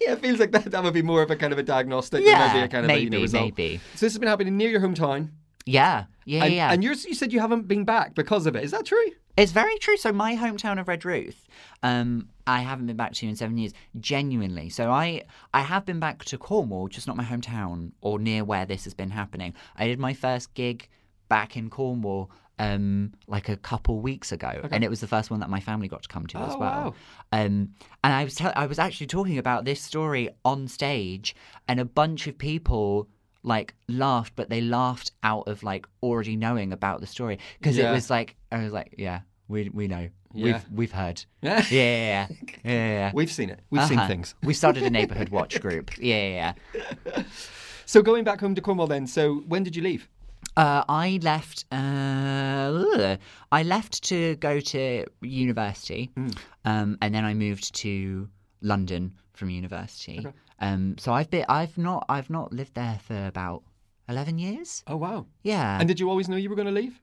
[0.10, 0.70] yeah, it feels like that.
[0.70, 2.24] That would be more of a kind of a diagnostic.
[2.24, 3.44] Yeah, than maybe a kind of a, you know, maybe, result.
[3.58, 3.80] maybe.
[3.94, 5.30] So this has been happening near your hometown,
[5.66, 8.64] yeah yeah and, yeah and yours, you said you haven't been back because of it.
[8.64, 9.04] Is that true?
[9.36, 9.96] It's very true.
[9.96, 11.46] So my hometown of Redruth,
[11.82, 13.72] um, I haven't been back to in seven years.
[13.98, 14.68] Genuinely.
[14.68, 15.22] So I
[15.54, 18.94] I have been back to Cornwall, just not my hometown or near where this has
[18.94, 19.54] been happening.
[19.76, 20.88] I did my first gig
[21.28, 25.40] back in Cornwall um like a couple weeks ago and it was the first one
[25.40, 26.94] that my family got to come to as Oh, well wow.
[27.32, 27.70] um
[28.04, 31.34] and i was tell- i was actually talking about this story on stage
[31.68, 33.08] and a bunch of people
[33.42, 37.90] like laughed but they laughed out of like already knowing about the story because Yeah.
[37.90, 40.44] it was like i was like yeah we we know Yeah.
[40.44, 41.64] we've we've heard Yeah.
[41.70, 42.28] yeah yeah
[42.64, 43.10] yeah.
[43.14, 43.60] We've seen it.
[43.70, 44.06] We've seen Uh-huh.
[44.08, 44.34] things.
[44.42, 46.52] we started a neighborhood watch group yeah,
[47.06, 47.22] yeah.
[47.86, 49.06] So going back home to Cornwall then.
[49.06, 50.08] So when did you leave?
[50.56, 51.64] Uh, I left.
[51.72, 53.16] Uh,
[53.52, 56.10] I left to go to university,
[56.64, 58.28] um, and then I moved to
[58.60, 60.26] London from university.
[60.58, 61.44] Um, so I've been.
[61.48, 62.04] I've not.
[62.08, 63.62] I've not lived there for about
[64.08, 64.82] eleven years.
[64.86, 65.26] Oh wow.
[65.42, 67.00] Yeah, And did you always know you were going to leave?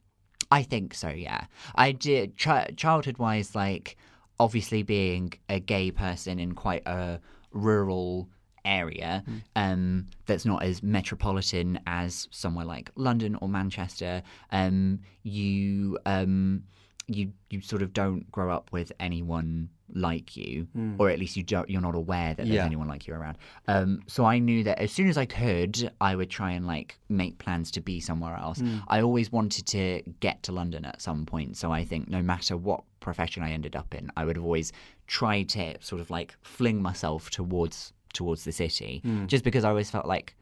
[0.51, 1.09] I think so.
[1.09, 2.37] Yeah, I did.
[2.37, 3.97] Ch- childhood wise, like
[4.39, 7.19] obviously being a gay person in quite a
[7.51, 8.29] rural
[8.67, 9.23] area
[9.55, 16.63] um, that's not as metropolitan as somewhere like London or Manchester, um, you um,
[17.07, 20.67] you you sort of don't grow up with anyone like you,
[20.99, 21.69] or at least you don't.
[21.69, 22.65] You're not aware that there's Yeah.
[22.65, 23.37] anyone like you around.
[23.69, 26.99] Um, so I knew that as soon as I could, I would try and like
[27.07, 28.61] make plans to be somewhere else.
[28.89, 31.55] I always wanted to get to London at some point.
[31.55, 34.73] So I think no matter what profession I ended up in, I would have always
[35.07, 39.89] tried to sort of like fling myself towards towards the city, just because I always
[39.89, 40.35] felt like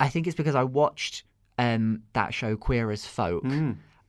[0.00, 1.24] I think it's because I watched
[1.58, 3.44] um, that show Queer as Folk,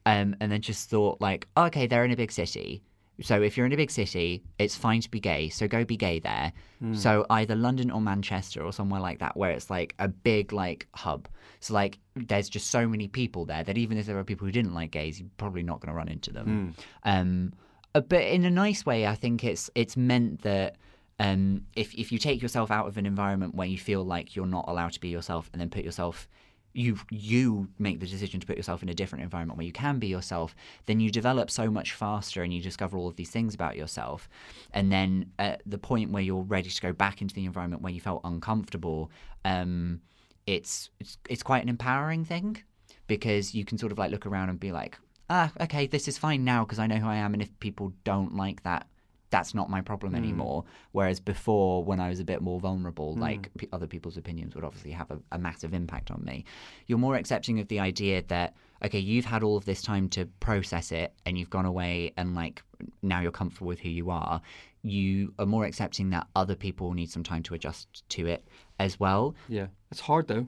[0.06, 2.84] um, and then just thought like, okay, they're in a big city.
[3.22, 5.48] So if you're in a big city, it's fine to be gay.
[5.50, 6.52] So go be gay there.
[6.96, 10.88] So either London or Manchester or somewhere like that, where it's like a big like
[10.96, 11.28] hub.
[11.60, 14.52] So like, there's just so many people there that even if there are people who
[14.52, 16.76] didn't like gays, you're probably not going to run into them.
[17.04, 17.54] Um,
[17.96, 20.78] uh, but in a nice way, I think it's it's meant that
[21.24, 24.46] um, if if you take yourself out of an environment where you feel like you're
[24.46, 26.28] not allowed to be yourself, and then put yourself
[26.74, 30.00] you you make the decision to put yourself in a different environment where you can
[30.00, 30.54] be yourself,
[30.86, 34.28] then you develop so much faster and you discover all of these things about yourself.
[34.74, 37.94] And then at the point where you're ready to go back into the environment where
[37.94, 39.10] you felt uncomfortable,
[39.46, 40.02] um,
[40.46, 42.62] it's it's it's quite an empowering thing
[43.08, 44.98] because you can sort of like look around and be like,
[45.30, 47.94] ah, okay, this is fine now because I know who I am, and if people
[48.04, 48.88] don't like that,
[49.34, 50.18] that's not my problem mm.
[50.18, 50.64] anymore.
[50.92, 53.20] Whereas before, when I was a bit more vulnerable, mm.
[53.20, 56.46] like p- other people's opinions would obviously have a, a massive impact on me.
[56.86, 58.54] You're more accepting of the idea that
[58.86, 62.36] okay, you've had all of this time to process it, and you've gone away, and
[62.36, 62.62] like
[63.02, 64.40] now you're comfortable with who you are.
[64.84, 69.00] You are more accepting that other people need some time to adjust to it as
[69.00, 69.34] well.
[69.50, 70.46] Yeah, it's hard though.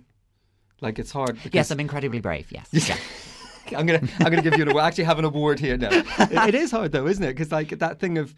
[0.80, 1.38] Like it's hard.
[1.42, 2.52] Because Yes, I'm incredibly brave.
[2.52, 2.70] Yes.
[2.88, 2.98] Yeah.
[3.74, 4.84] I'm gonna I'm gonna give you an award.
[4.84, 5.90] I actually have an award here now.
[5.92, 7.34] It- it is hard though, isn't it?
[7.34, 8.36] Because like that thing of,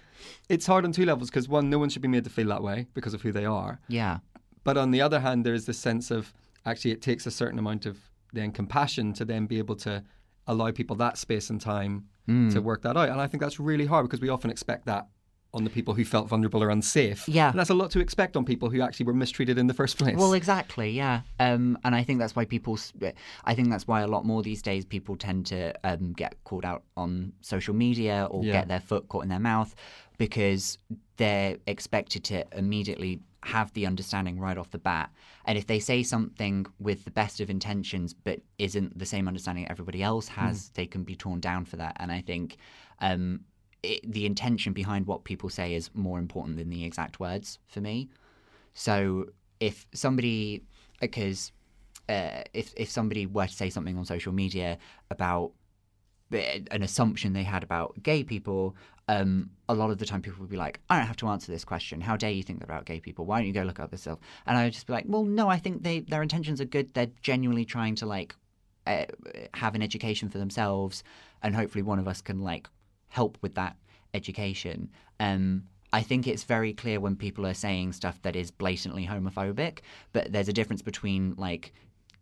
[0.50, 1.30] it's hard on two levels.
[1.30, 3.46] Because one, no one should be made to feel that way because of who they
[3.46, 3.80] are.
[3.88, 4.20] yeah.
[4.64, 6.34] But on the other hand, there is this sense of
[6.66, 7.98] actually it takes a certain amount of
[8.34, 10.04] then compassion to then be able to
[10.46, 12.52] allow people that space and time Mm.
[12.52, 13.08] to work that out.
[13.08, 15.08] And I think that's really hard because we often expect that
[15.54, 17.28] on the people who felt vulnerable or unsafe.
[17.28, 17.50] Yeah.
[17.50, 19.98] And that's a lot to expect on people who actually were mistreated in the first
[19.98, 20.16] place.
[20.18, 21.22] Well, exactly, yeah.
[21.40, 22.78] Um, and I think that's why people,
[23.46, 26.66] I think that's why a lot more these days people tend to um, get called
[26.66, 28.52] out on social media or Yeah.
[28.54, 29.74] get their foot caught in their mouth
[30.18, 30.78] because
[31.18, 35.10] they're expected to immediately have the understanding right off the bat.
[35.46, 39.68] And if they say something with the best of intentions but isn't the same understanding
[39.70, 41.96] everybody else has, they can be torn down for that.
[42.00, 42.58] And I think
[43.00, 43.42] um,
[43.88, 47.82] it, the intention behind what people say is more important than the exact words for
[47.82, 48.10] me.
[48.74, 49.28] So
[49.60, 50.64] if somebody,
[51.00, 51.52] because
[52.10, 54.78] uh, if if somebody were to say something on social media
[55.10, 55.52] about
[56.34, 56.38] uh,
[56.72, 58.76] an assumption they had about gay people,
[59.08, 61.52] um, a lot of the time people would be like, "I don't have to answer
[61.52, 62.02] this question.
[62.02, 63.26] How dare you think about gay people?
[63.26, 65.50] Why don't you go look up yourself?" And I would just be like, "Well, no,
[65.50, 66.94] I think they their intentions are good.
[66.94, 68.36] They're genuinely trying to like
[68.86, 69.06] uh,
[69.54, 71.04] have an education for themselves,
[71.42, 72.70] and hopefully one of us can like
[73.10, 73.76] help with that
[74.14, 74.90] education."
[75.20, 79.80] Um, I think it's very clear when people are saying stuff that is blatantly homophobic,
[80.12, 81.74] but there's a difference between like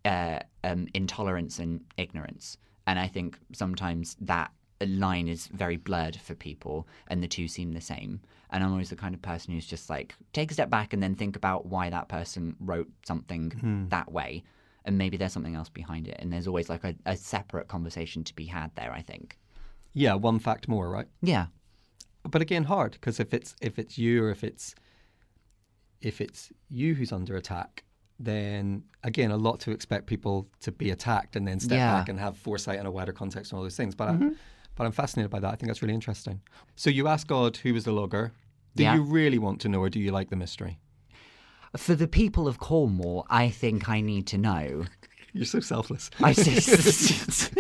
[0.06, 2.58] uh, um, intolerance and ignorance.
[2.88, 4.52] And I think sometimes that
[4.86, 8.22] line is very blurred for people, and the two seem the same.
[8.52, 11.02] And I'm always the kind of person who's just like, take a step back and
[11.02, 14.44] then think about why that person wrote something that way.
[14.86, 16.18] And maybe there's something else behind it.
[16.20, 19.38] And there's always like a, a separate conversation to be had there, I think.
[19.96, 21.08] Yeah, one fact more, right?
[21.22, 21.48] Yeah.
[22.30, 24.76] but again hard because if it's if it's you or if it's
[26.02, 27.84] if it's you who's under attack
[28.20, 31.94] then again a lot to expect people to be attacked and then step Yeah.
[32.00, 34.30] back and have foresight and a wider context and all those things but I, mm-hmm.
[34.76, 36.42] but I'm fascinated by that I think that's really interesting
[36.76, 38.32] so you ask God who was the logger
[38.76, 38.96] do Yeah.
[38.96, 40.80] you really want to know or do you like the mystery
[41.78, 44.86] For the people of Cornwall, I think I need to know.
[45.34, 47.54] you're so selfless I just,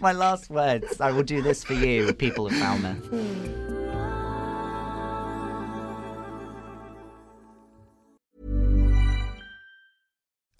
[0.00, 1.00] my last words.
[1.00, 3.08] I will do this for you, people of Falmouth.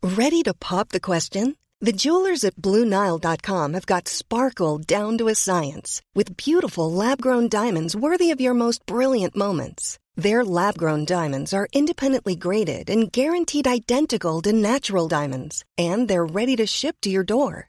[0.03, 1.57] Ready to pop the question?
[1.81, 7.49] The jewelers at BlueNile.com have got sparkle down to a science with beautiful lab grown
[7.49, 9.99] diamonds worthy of your most brilliant moments.
[10.17, 16.25] Their lab grown diamonds are independently graded and guaranteed identical to natural diamonds, and they're
[16.25, 17.69] ready to ship to your door.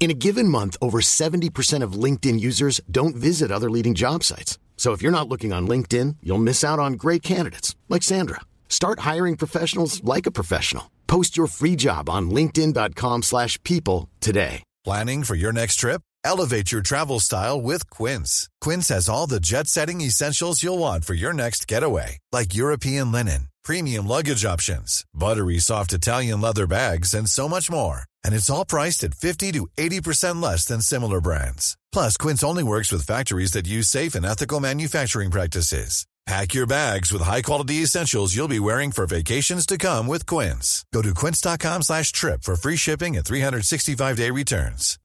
[0.00, 4.58] In a given month, over 70% of LinkedIn users don't visit other leading job sites.
[4.76, 8.40] So if you're not looking on LinkedIn, you'll miss out on great candidates like Sandra.
[8.68, 10.90] Start hiring professionals like a professional.
[11.06, 14.62] Post your free job on linkedin.com/people today.
[14.84, 16.02] Planning for your next trip?
[16.24, 18.48] Elevate your travel style with Quince.
[18.60, 23.12] Quince has all the jet setting essentials you'll want for your next getaway, like European
[23.12, 28.02] linen, premium luggage options, buttery soft Italian leather bags, and so much more.
[28.22, 31.76] And it's all priced at 50 to 80% less than similar brands.
[31.90, 36.06] Plus, Quince only works with factories that use safe and ethical manufacturing practices.
[36.26, 40.86] Pack your bags with high-quality essentials you'll be wearing for vacations to come with Quince.
[40.90, 44.98] Go to quince.com slash trip for free shipping and 365-day returns.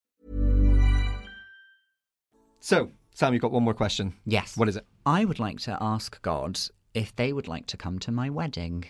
[2.62, 4.14] So, Sam, you've got one more question.
[4.26, 4.56] Yes.
[4.56, 4.86] What is it?
[5.06, 6.60] I would like to ask God
[6.94, 8.86] if they would like to come to my wedding.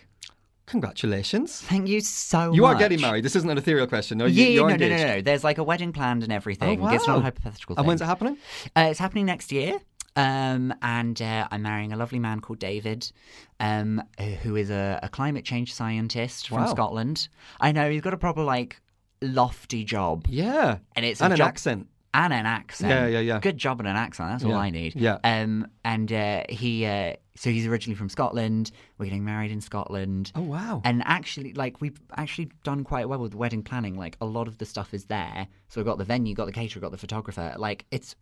[0.66, 1.62] Congratulations.
[1.62, 2.56] Thank you so You much.
[2.58, 3.26] You are getting married.
[3.26, 4.20] This isn't an ethereal question.
[4.20, 5.04] No, you, yeah, you're no, no, engaged.
[5.08, 5.22] no, no.
[5.22, 6.80] There's like a wedding planned and everything.
[6.80, 6.94] Oh, wow.
[6.94, 7.80] It's not a hypothetical thing.
[7.82, 8.38] And when's it happening?
[8.76, 9.80] Uh, it's happening next year.
[10.16, 13.12] Um, and uh, I'm marrying a lovely man called David,
[13.60, 14.04] um,
[14.44, 16.68] who is a, a climate change scientist from Wow.
[16.68, 17.30] Scotland.
[17.60, 18.80] I know he's got a proper like
[19.22, 20.78] lofty job, Yeah.
[20.96, 21.88] and it's and an job- accent.
[22.14, 22.92] and an accent.
[22.92, 23.40] Yeah, yeah, yeah.
[23.40, 24.30] Good job and an accent.
[24.32, 24.96] That's all I need.
[24.96, 25.18] yeah.
[25.24, 28.72] Um, and uh, he, uh, so he's originally from Scotland.
[28.98, 30.34] We're getting married in Scotland.
[30.36, 30.82] Oh, wow.
[30.84, 33.96] And actually, like we've actually done quite well with wedding planning.
[33.98, 35.48] Like a lot of the stuff is there.
[35.70, 37.56] So we've got the venue, got the caterer, got the photographer.
[37.58, 38.14] Like it's.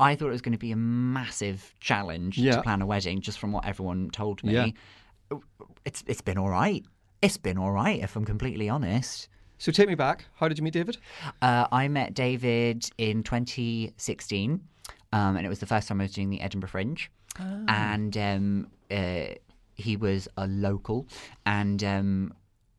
[0.00, 2.56] I thought it was going to be a massive challenge Yeah.
[2.56, 4.52] to plan a wedding, just from what everyone told me.
[4.52, 5.38] Yeah.
[5.84, 6.84] It's it's been all right.
[7.22, 9.28] It's been all right, if I'm completely honest.
[9.58, 10.26] So take me back.
[10.34, 10.98] How did you meet David?
[11.40, 14.60] Uh, I met David in 2016,
[15.12, 17.10] um, and it was the first time I was doing the Edinburgh Fringe.
[17.68, 19.34] And um, uh,
[19.74, 21.06] he was a local.
[21.44, 22.34] And um,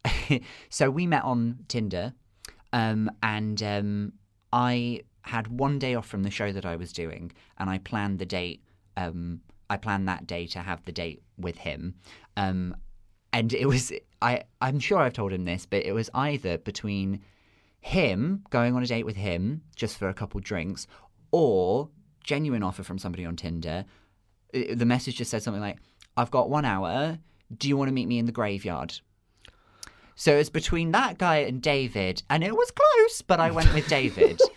[0.70, 2.14] so we met on Tinder,
[2.74, 4.14] um, and um,
[4.52, 8.20] I had one day off from the show that I was doing, and I planned
[8.20, 8.64] the date.
[8.96, 11.96] Um, I planned that day to have the date with him.
[13.34, 13.92] And it was
[14.22, 17.22] I I'm sure I've told him this, but it was either between
[17.82, 20.88] him going on a date with him just for a couple drinks
[21.32, 21.90] or
[22.24, 23.86] genuine offer from somebody on Tinder.
[24.54, 25.78] I- The message just said something like,
[26.16, 27.20] "I've got 1 hour.
[27.56, 29.00] Do you want to meet me in the graveyard?"
[30.16, 33.88] So it's between that guy and David, and it was close, but I went with
[33.88, 34.42] David.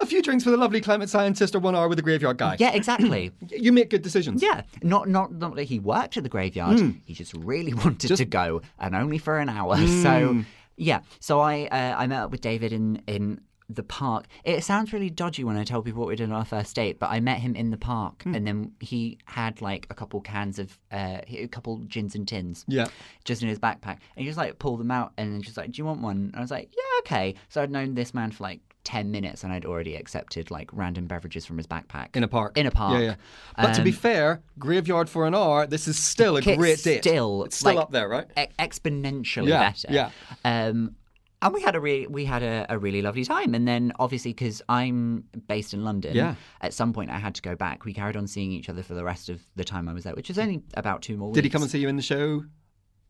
[0.00, 2.56] A few drinks with a lovely climate scientist or one hour with a graveyard guy.
[2.58, 3.30] yeah, exactly.
[3.48, 4.42] You make good decisions.
[4.42, 6.94] Yeah, not not not that he worked at the graveyard.
[7.06, 9.76] He just really wanted to go, and only for an hour.
[10.02, 10.44] So
[10.76, 14.26] yeah, so I uh, I met up with David in in the park.
[14.44, 16.98] It sounds really dodgy when I tell people what we did on our first date,
[16.98, 20.58] but I met him in the park, and then he had like a couple cans
[20.58, 22.64] of uh, a couple gins and tins.
[22.68, 22.88] Yeah.
[23.24, 25.72] Just in his backpack, and he just like pulled them out, and then just like,
[25.72, 28.30] "Do you want one?" And I was like, "Yeah, okay." So I'd known this man
[28.32, 32.22] for like ten minutes, and I'd already accepted like random beverages from his backpack In
[32.22, 32.58] a park.
[32.58, 33.00] In a park.
[33.00, 33.14] Yeah, yeah.
[33.56, 37.02] But to be Um, fair, graveyard for an hour, this is still a great date.
[37.02, 38.26] Still, it's still like, up there, right?
[38.38, 39.88] e- exponentially Yeah, better.
[39.90, 40.10] yeah.
[40.44, 40.96] Um,
[41.44, 43.54] and we had a really we had a, a really lovely time.
[43.54, 46.34] And then obviously because I'm based in London, Yeah.
[46.60, 47.84] at some point I had to go back.
[47.84, 50.14] We carried on seeing each other for the rest of the time I was there,
[50.14, 51.36] which was only about two more weeks.
[51.36, 52.44] Did he come and see you in the show?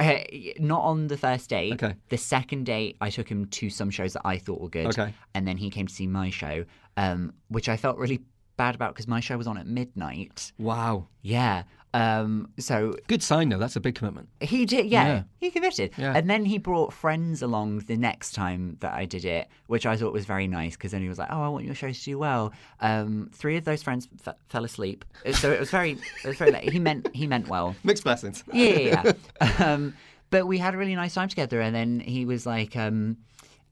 [0.01, 0.19] Uh,
[0.59, 1.73] not on the first date.
[1.75, 1.95] Okay.
[2.09, 4.87] The second date, I took him to some shows that I thought were good.
[4.89, 5.15] Okay.
[5.35, 6.65] And then he came to see my show,
[6.97, 8.21] um, which I felt really
[8.57, 10.53] bad about because my show was on at midnight.
[10.59, 11.07] Wow.
[11.23, 11.63] Yeah.
[11.95, 13.59] Um, so Good sign, though.
[13.59, 14.29] That's a big commitment.
[14.41, 15.23] he did, yeah, Yeah.
[15.39, 15.93] he committed.
[15.97, 16.17] Yeah.
[16.17, 19.97] And then he brought friends along the next time that I did it, which I
[19.97, 22.05] thought was very nice because then he was like, "Oh, I want your shows to
[22.05, 25.93] do well." Um, three of those friends f- fell asleep, so it was very,
[26.25, 26.69] it was very late.
[26.73, 27.77] He meant he meant well.
[27.85, 28.43] Mixed blessings.
[28.53, 29.13] Yeah, yeah.
[29.41, 29.53] yeah.
[29.73, 29.95] um,
[30.31, 33.19] but we had a really nice time together, and then he was like, um,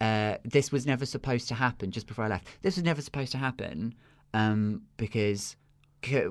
[0.01, 3.33] uh, "This was never supposed to happen." Just before I left, this was never supposed
[3.33, 3.95] to happen
[4.33, 5.57] um, because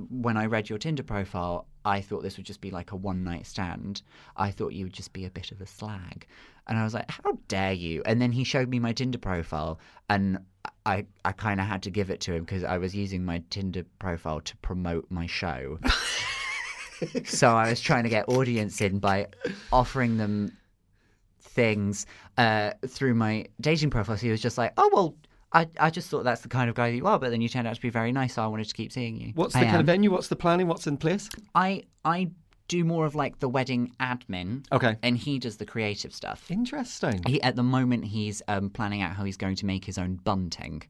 [0.09, 3.23] when I read your Tinder profile, I thought this would just be like a one
[3.23, 4.01] night stand.
[4.37, 6.27] I thought you would just be a bit of a slag,
[6.67, 9.79] and I was like, "How dare you!" And then he showed me my Tinder profile,
[10.09, 10.39] and
[10.85, 13.43] I I kind of had to give it to him because I was using my
[13.49, 15.79] Tinder profile to promote my show.
[17.25, 19.27] so I was trying to get audience in by
[19.71, 20.57] offering them
[21.41, 22.05] things
[22.37, 24.17] uh, through my dating profile.
[24.17, 25.15] So he was just like, "Oh well."
[25.53, 27.67] I, I just thought that's the kind of guy you are, but then you turned
[27.67, 29.33] out to be very nice, so I wanted to keep seeing you.
[29.35, 30.09] What's the I kind of venue?
[30.11, 30.67] What's the planning?
[30.67, 31.29] What's in place?
[31.55, 32.29] I I
[32.69, 34.65] do more of like the wedding admin.
[34.71, 34.95] Okay.
[35.03, 36.49] And he does the creative stuff.
[36.49, 37.21] Interesting.
[37.27, 40.15] He, at the moment, he's um, planning out how he's going to make his own
[40.23, 40.81] bunting.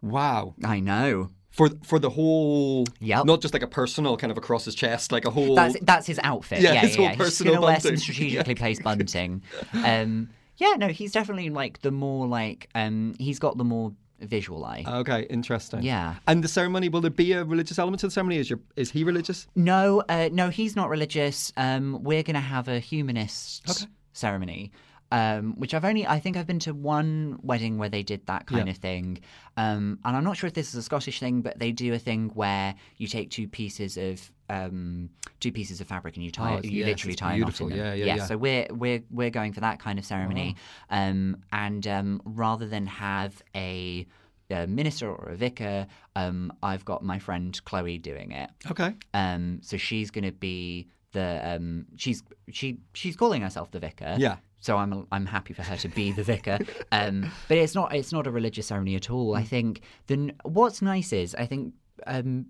[0.00, 0.54] Wow.
[0.64, 1.30] I know.
[1.50, 3.24] For for the whole, Yep.
[3.24, 5.54] not just like a personal kind of across his chest, like a whole.
[5.54, 6.60] That's that's his outfit.
[6.60, 7.10] Yeah, Yeah, his yeah, whole yeah.
[7.12, 7.98] He's personal gonna wear some bunting.
[8.02, 9.42] strategically placed bunting.
[9.72, 14.64] Um, yeah, no, he's definitely like the more like um, he's got the more visual
[14.64, 14.82] eye.
[14.88, 15.82] Okay, interesting.
[15.82, 16.14] Yeah.
[16.26, 18.38] And the ceremony, will there be a religious element to the ceremony?
[18.38, 19.46] Is your is he religious?
[19.54, 21.52] No, uh, no, he's not religious.
[21.56, 24.72] Um, we're going to have a humanist ceremony,
[25.12, 28.46] um, which I've only, I think I've been to one wedding where they did that
[28.46, 28.72] kind Yeah.
[28.72, 29.18] of thing.
[29.58, 31.98] Um, and I'm not sure if this is a Scottish thing, but they do a
[31.98, 35.10] thing where you take two pieces of um,
[35.40, 37.66] two pieces of fabric and you tie, Oh, you yes, literally tie beautiful.
[37.66, 37.98] a knot in them.
[37.98, 38.24] Yeah, yeah, yeah.
[38.26, 40.56] So we're we're we're going for that kind of ceremony,
[40.90, 44.06] um, and um, rather than have a
[44.50, 48.48] a minister or a vicar, um, I've got my friend Chloe doing it.
[48.70, 48.94] Okay.
[49.12, 54.14] Um, so she's going to be the um, she's she she's calling herself the vicar.
[54.18, 54.36] Yeah.
[54.60, 56.58] So I'm I'm happy for her to be the vicar.
[56.92, 59.34] Um, but it's not it's not a religious ceremony at all.
[59.34, 61.74] I think then what's nice is I think
[62.06, 62.46] um,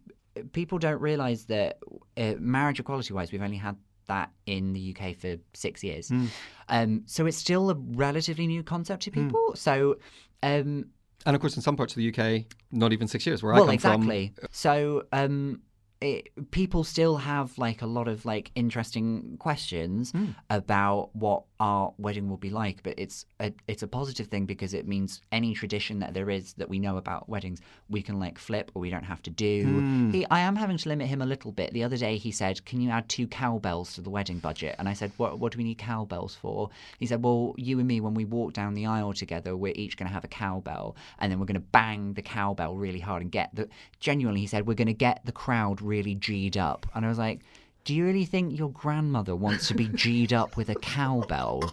[0.52, 1.78] people don't realise that
[2.16, 3.76] uh, marriage equality wise we've only had
[4.06, 6.10] that in the UK for six years.
[6.68, 9.54] Um, so it's still a relatively new concept to people.
[9.56, 9.96] So
[10.42, 10.86] um,
[11.24, 13.42] And of course, in some parts of the UK, not even six years.
[13.42, 14.32] Where I well, come exactly.
[14.52, 15.62] So, um,
[16.06, 20.30] it, people still have like a lot of like interesting questions Hmm.
[20.50, 22.82] about what our wedding will be like.
[22.82, 26.52] But it's a it's a positive thing because it means any tradition that there is
[26.54, 29.64] that we know about weddings, we can like flip or we don't have to do.
[29.64, 30.10] Hmm.
[30.10, 31.72] He, I am having to limit him a little bit.
[31.72, 34.88] The other day he said, "Can you add two cowbells to the wedding budget?" And
[34.88, 38.00] I said, "What what do we need cowbells for?" He said, "Well, you and me,
[38.00, 41.30] when we walk down the aisle together, we're each going to have a cowbell, and
[41.30, 43.68] then we're going to bang the cowbell really hard and get the."
[44.00, 47.18] Genuinely, he said, "We're going to get the crowd really g'd up." And I was
[47.18, 47.40] like.
[47.84, 51.72] Do you really think your grandmother wants to be G'd up with a cowbell?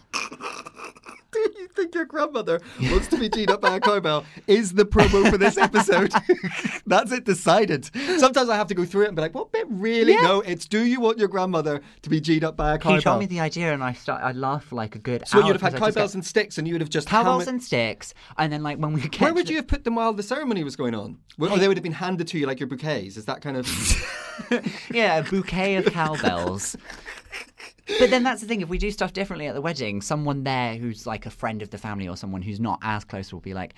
[1.33, 4.25] Do you think your grandmother wants to be up by a cowbell?
[4.47, 6.13] Is the promo for this episode?
[6.85, 7.89] That's it decided.
[8.19, 10.15] Sometimes I have to go through it and be like, what bit really?
[10.15, 12.95] No, it's do you want your grandmother to be G'd up by a cowbell?
[12.95, 15.39] He told me the idea, and I start, I laughed for like a good so
[15.39, 15.47] hour.
[15.47, 17.07] you'd have had because I just cowbells get- and sticks and you would have just
[17.07, 19.95] cowbells and sticks, and then like when we get Where would you have put them
[19.95, 21.17] while the ceremony was going on?
[21.39, 23.17] Or they would have been handed to you like your bouquets?
[23.17, 23.67] Is that kind of.
[24.91, 26.75] yeah, a bouquet of cowbells.
[27.99, 28.61] but then that's the thing.
[28.61, 31.69] If we do stuff differently at the wedding, someone there who's like a friend of
[31.69, 33.73] the family or someone who's not as close will be like,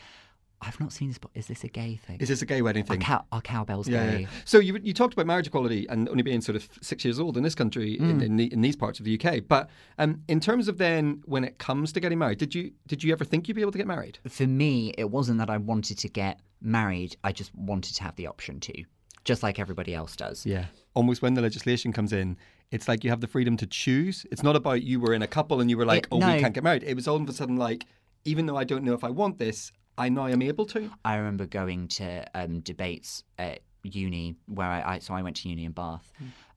[0.62, 2.18] "I've not seen this, but is this a gay thing?
[2.20, 3.00] Is this a gay wedding Are, thing?
[3.02, 4.28] cow- are cowbells Yeah, gay?" yeah.
[4.46, 7.36] So you you talked about marriage equality and only being sort of six years old
[7.38, 9.42] in this country in, in, the, in these parts of the UK.
[9.48, 13.04] But um, in terms of then when it comes to getting married, did you did
[13.04, 14.20] you ever think you'd be able to get married?
[14.30, 17.16] For me, it wasn't that I wanted to get married.
[17.24, 18.84] I just wanted to have the option to,
[19.24, 20.46] just like everybody else does.
[20.46, 20.66] Yeah.
[20.94, 22.38] Almost when the legislation comes in,
[22.72, 24.26] it's like you have the freedom to choose.
[24.32, 26.34] It's not about you were in a couple and you were like, It- oh, no.
[26.34, 26.84] we can't get married.
[26.84, 27.86] It was all of a sudden like,
[28.26, 30.90] even though I don't know if I want this, I know I'm able to.
[31.06, 35.50] I remember going to um, debates at uni where I, I so I went to
[35.50, 36.12] uni in Bath,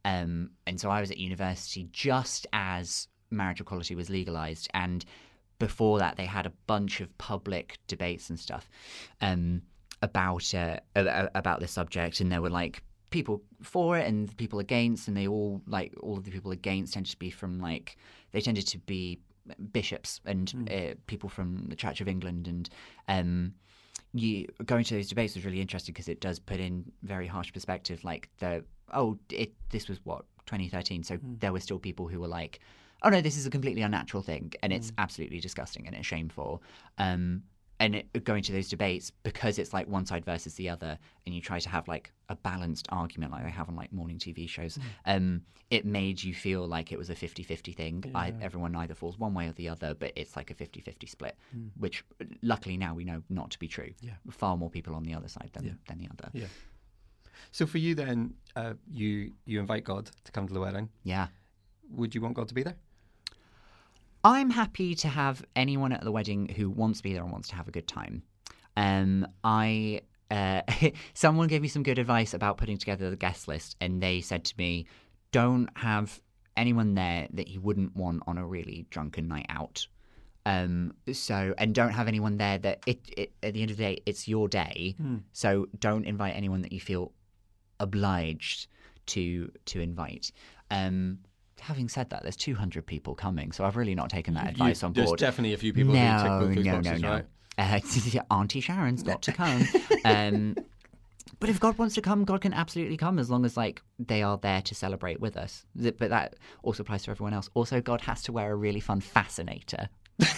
[0.04, 5.04] um, and so I was at university just as marriage equality was legalized, and
[5.59, 8.68] before that they had a bunch of public debates and stuff
[9.20, 9.62] um,
[10.02, 15.09] about uh, about this subject, and there were like people for it and people against,
[15.09, 17.96] and they all like all of the people against tended to be from like
[18.32, 19.20] they tended to be
[19.72, 22.46] bishops and uh, people from the Church of England.
[22.46, 22.68] And
[23.09, 23.54] um,
[24.14, 27.52] you going to those debates was really interesting because it does put in very harsh
[27.52, 32.20] perspective like the oh it this was what 2013 so there were still people who
[32.20, 32.61] were like
[33.02, 36.62] oh no this is a completely unnatural thing and it's absolutely disgusting and it's shameful.
[36.96, 37.42] Um
[37.81, 41.41] and going to those debates because it's like one side versus the other and you
[41.41, 44.79] try to have like a balanced argument like they have on like morning tv shows
[45.07, 49.18] um it made you feel like it was a 50-50 thing I, everyone either falls
[49.18, 51.37] one way or the other but it's like a 50-50 split
[51.79, 52.05] which
[52.43, 54.14] luckily now we know not to be true yeah.
[54.31, 56.47] far more people on the other side than, than the other Yeah.
[57.51, 60.89] So for you then, uh, you you invite God to come to the wedding.
[61.05, 61.29] yeah
[61.91, 62.76] Would you want God to be there?
[64.29, 67.49] I'm happy to have anyone at the wedding who wants to be there and wants
[67.49, 68.22] to have a good time.
[68.76, 70.61] Um, I uh,
[71.14, 74.45] someone gave me some good advice about putting together the guest list, and they said
[74.45, 74.87] to me,
[75.33, 76.20] "Don't have
[76.59, 79.87] anyone there that you wouldn't want on a really drunken night out."
[80.45, 83.83] Um, so and don't have anyone there that it, it at the end of the
[83.83, 84.95] day it's your day.
[85.33, 87.12] So don't invite anyone that you feel
[87.81, 88.66] obliged
[89.07, 90.33] to to invite.
[90.70, 91.20] Um,
[91.61, 94.92] having said that, there's 200 people coming, so I've really not taken that advice on
[94.92, 95.18] board.
[95.18, 97.22] definitely a few people no, no, no, no.
[97.59, 97.80] Uh,
[98.30, 99.66] Auntie Sharon's got to come.
[100.04, 100.56] um,
[101.40, 104.22] but if God wants to come, God can absolutely come as long as like they
[104.22, 105.64] are there to celebrate with us.
[105.74, 107.48] But that also applies to everyone else.
[107.54, 109.88] Also, God has to wear a really fun fascinator.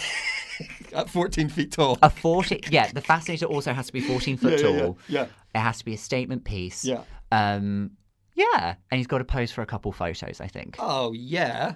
[0.93, 1.97] At 14 feet tall.
[2.03, 4.97] A 40, yeah, the fascinator also has to be 14 foot yeah, tall.
[5.07, 5.27] yeah, yeah.
[5.55, 6.85] It has to be a statement piece.
[6.85, 7.01] Yeah.
[7.31, 7.91] Um,
[8.33, 10.75] yeah, and he's got to pose for a couple photos, I think.
[10.79, 11.75] Oh, yeah.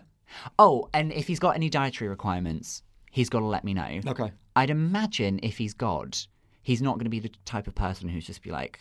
[0.59, 2.81] Oh, and if he's got any dietary requirements,
[3.11, 3.99] he's got to let me know.
[4.07, 4.31] Okay.
[4.55, 6.17] I'd imagine if he's God,
[6.63, 8.79] he's not going to be the type of person who's just be like,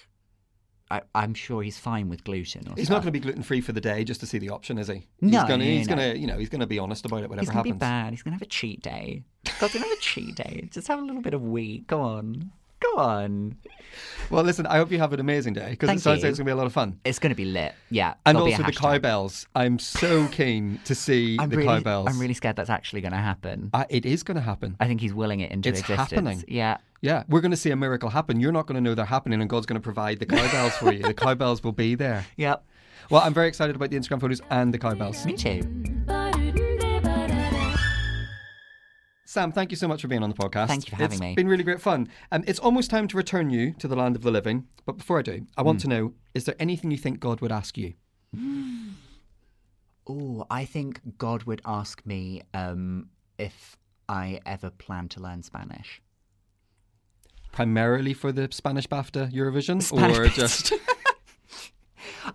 [0.91, 2.69] I, I'm sure he's fine with gluten.
[2.69, 4.51] Or He's not going to be gluten free for the day just to see the
[4.51, 5.07] option, is he?
[5.21, 5.97] No, he's gonna, no, he's no.
[5.97, 7.75] gonna, you know, he's gonna be honest about it, whatever He's going to happens.
[7.75, 8.13] be bad.
[8.13, 9.25] He's going to have a cheat day.
[9.61, 10.69] God's going to have a cheat day.
[10.71, 11.87] Just have a little bit of wheat.
[11.87, 12.53] Go on.
[12.93, 13.57] Go on.
[14.31, 16.39] Well, listen, I hope you have an amazing day because it Thank sounds like it's
[16.39, 16.99] gonna be a lot of fun.
[17.05, 17.75] It's going to be lit.
[17.91, 18.15] Yeah.
[18.25, 18.81] And there'll be a also the hashtag.
[18.81, 19.47] cowbells.
[19.55, 22.09] I'm so keen to see I'm the really, cowbells.
[22.09, 23.71] I'm really scared that's actually going to happen.
[23.73, 24.77] Uh, it is going to happen.
[24.81, 25.91] I think he's willing it into existence.
[25.91, 26.29] It's existence.
[26.41, 26.57] happening.
[26.57, 26.79] Yeah.
[27.01, 28.41] Yeah, we're going to see a miracle happen.
[28.41, 30.91] You're not going to know they're happening, and God's going to provide the cowbells for
[30.91, 31.03] you.
[31.03, 32.25] The cowbells will be there.
[32.39, 32.65] Yep.
[33.11, 35.27] Well, I'm very excited about the Instagram photos and the cowbells.
[35.27, 35.61] Me too.
[39.35, 40.69] Sam, thank you so much for being on the podcast.
[40.69, 41.31] Thank you for having It's me.
[41.31, 42.09] It's been really great fun.
[42.31, 44.69] Um, it's almost time to return you to the land of the living.
[44.87, 47.51] But before I do, I want to know is there anything you think God would
[47.51, 47.95] ask you?
[50.07, 53.09] Oh, I think God would ask me um,
[53.39, 53.75] if
[54.07, 56.03] I ever plan to learn Spanish.
[57.53, 59.83] Primarily for the Spanish BAFTA Eurovision?
[59.83, 60.75] Spanish or just.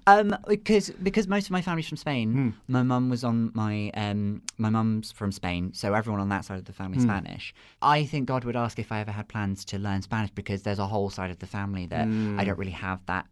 [0.08, 2.34] Um, because because most of my family's from Spain.
[2.34, 2.50] Hmm.
[2.68, 6.58] My mum was on my um my mum's from Spain, so everyone on that side
[6.60, 7.10] of the family is Hmm.
[7.10, 7.54] Spanish.
[7.82, 10.80] I think God would ask if I ever had plans to learn Spanish because there's
[10.80, 12.40] a whole side of the family that Hmm.
[12.40, 13.26] I don't really have that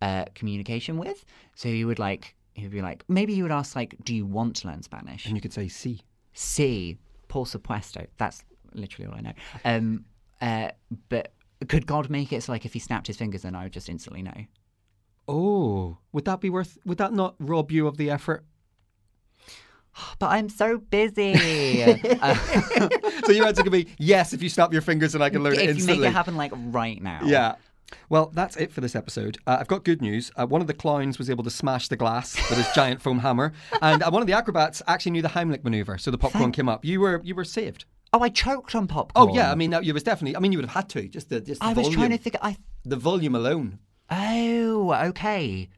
[0.00, 1.24] uh, communication with.
[1.54, 4.26] So he would like he would be like maybe he would ask like, do you
[4.26, 5.26] want to learn Spanish?
[5.26, 6.00] and you could say, see.
[6.34, 6.98] Sí,
[7.28, 8.06] por supuesto.
[8.18, 8.44] That's
[8.74, 9.32] literally all I know.
[9.64, 10.04] Um,
[10.40, 10.70] uh,
[11.08, 11.32] but
[11.68, 13.88] could God make it so like if he snapped his fingers, then I would just
[13.88, 14.46] instantly know?
[15.28, 16.78] Oh, would that be worth?
[16.84, 18.44] Would that not rob you of the effort?
[20.18, 21.82] But I'm so busy.
[21.84, 22.34] Uh,
[23.26, 25.52] so your answer could be yes if you snap your fingers and I can learn
[25.54, 25.82] it instantly.
[25.82, 27.20] if you make it happen like right now.
[27.24, 27.56] Yeah.
[28.08, 29.36] Well, that's it for this episode.
[29.46, 30.32] Uh, I've got good news.
[30.34, 33.18] Uh, one of the clowns was able to smash the glass with his giant foam
[33.18, 33.52] hammer,
[33.82, 36.54] and uh, one of the acrobats actually knew the Heimlich maneuver, so the popcorn Thank-
[36.54, 36.86] came up.
[36.86, 37.84] You were you were saved.
[38.14, 39.30] Oh, I choked on popcorn.
[39.30, 40.36] Oh yeah, I mean that you was definitely.
[40.36, 42.18] I mean you would have had to just the just the I was trying to
[42.18, 42.36] think.
[42.40, 43.78] I the volume alone.
[44.12, 45.68] Oh okay,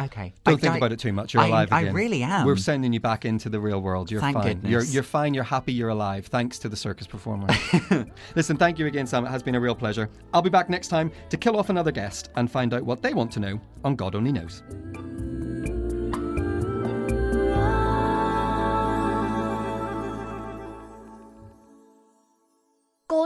[0.00, 0.34] okay.
[0.44, 1.34] Don't I- think I- about it too much.
[1.34, 2.44] You're I- alive I really am.
[2.46, 4.10] We're sending you back into the real world.
[4.10, 4.46] You're Thank fine.
[4.46, 4.70] goodness.
[4.70, 5.34] You're you're fine.
[5.34, 5.72] You're happy.
[5.72, 6.26] You're alive.
[6.26, 7.46] Thanks to the circus performer.
[8.34, 9.24] Listen, thank you again, Sam.
[9.24, 10.08] It has been a real pleasure.
[10.34, 13.14] I'll be back next time to kill off another guest and find out what they
[13.14, 14.62] want to know on God Only Knows.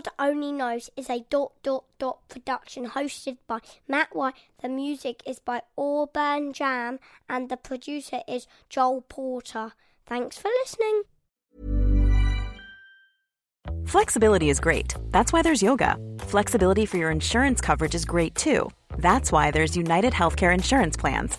[0.01, 4.33] God Only Knows is a dot dot dot production hosted by Matt White.
[4.63, 9.73] The music is by Auburn Jam and the producer is Joel Porter.
[10.07, 11.03] Thanks for listening.
[13.85, 14.95] Flexibility is great.
[15.11, 15.97] That's why there's yoga.
[16.21, 18.71] Flexibility for your insurance coverage is great too.
[18.97, 21.39] That's why there's United Healthcare Insurance Plans.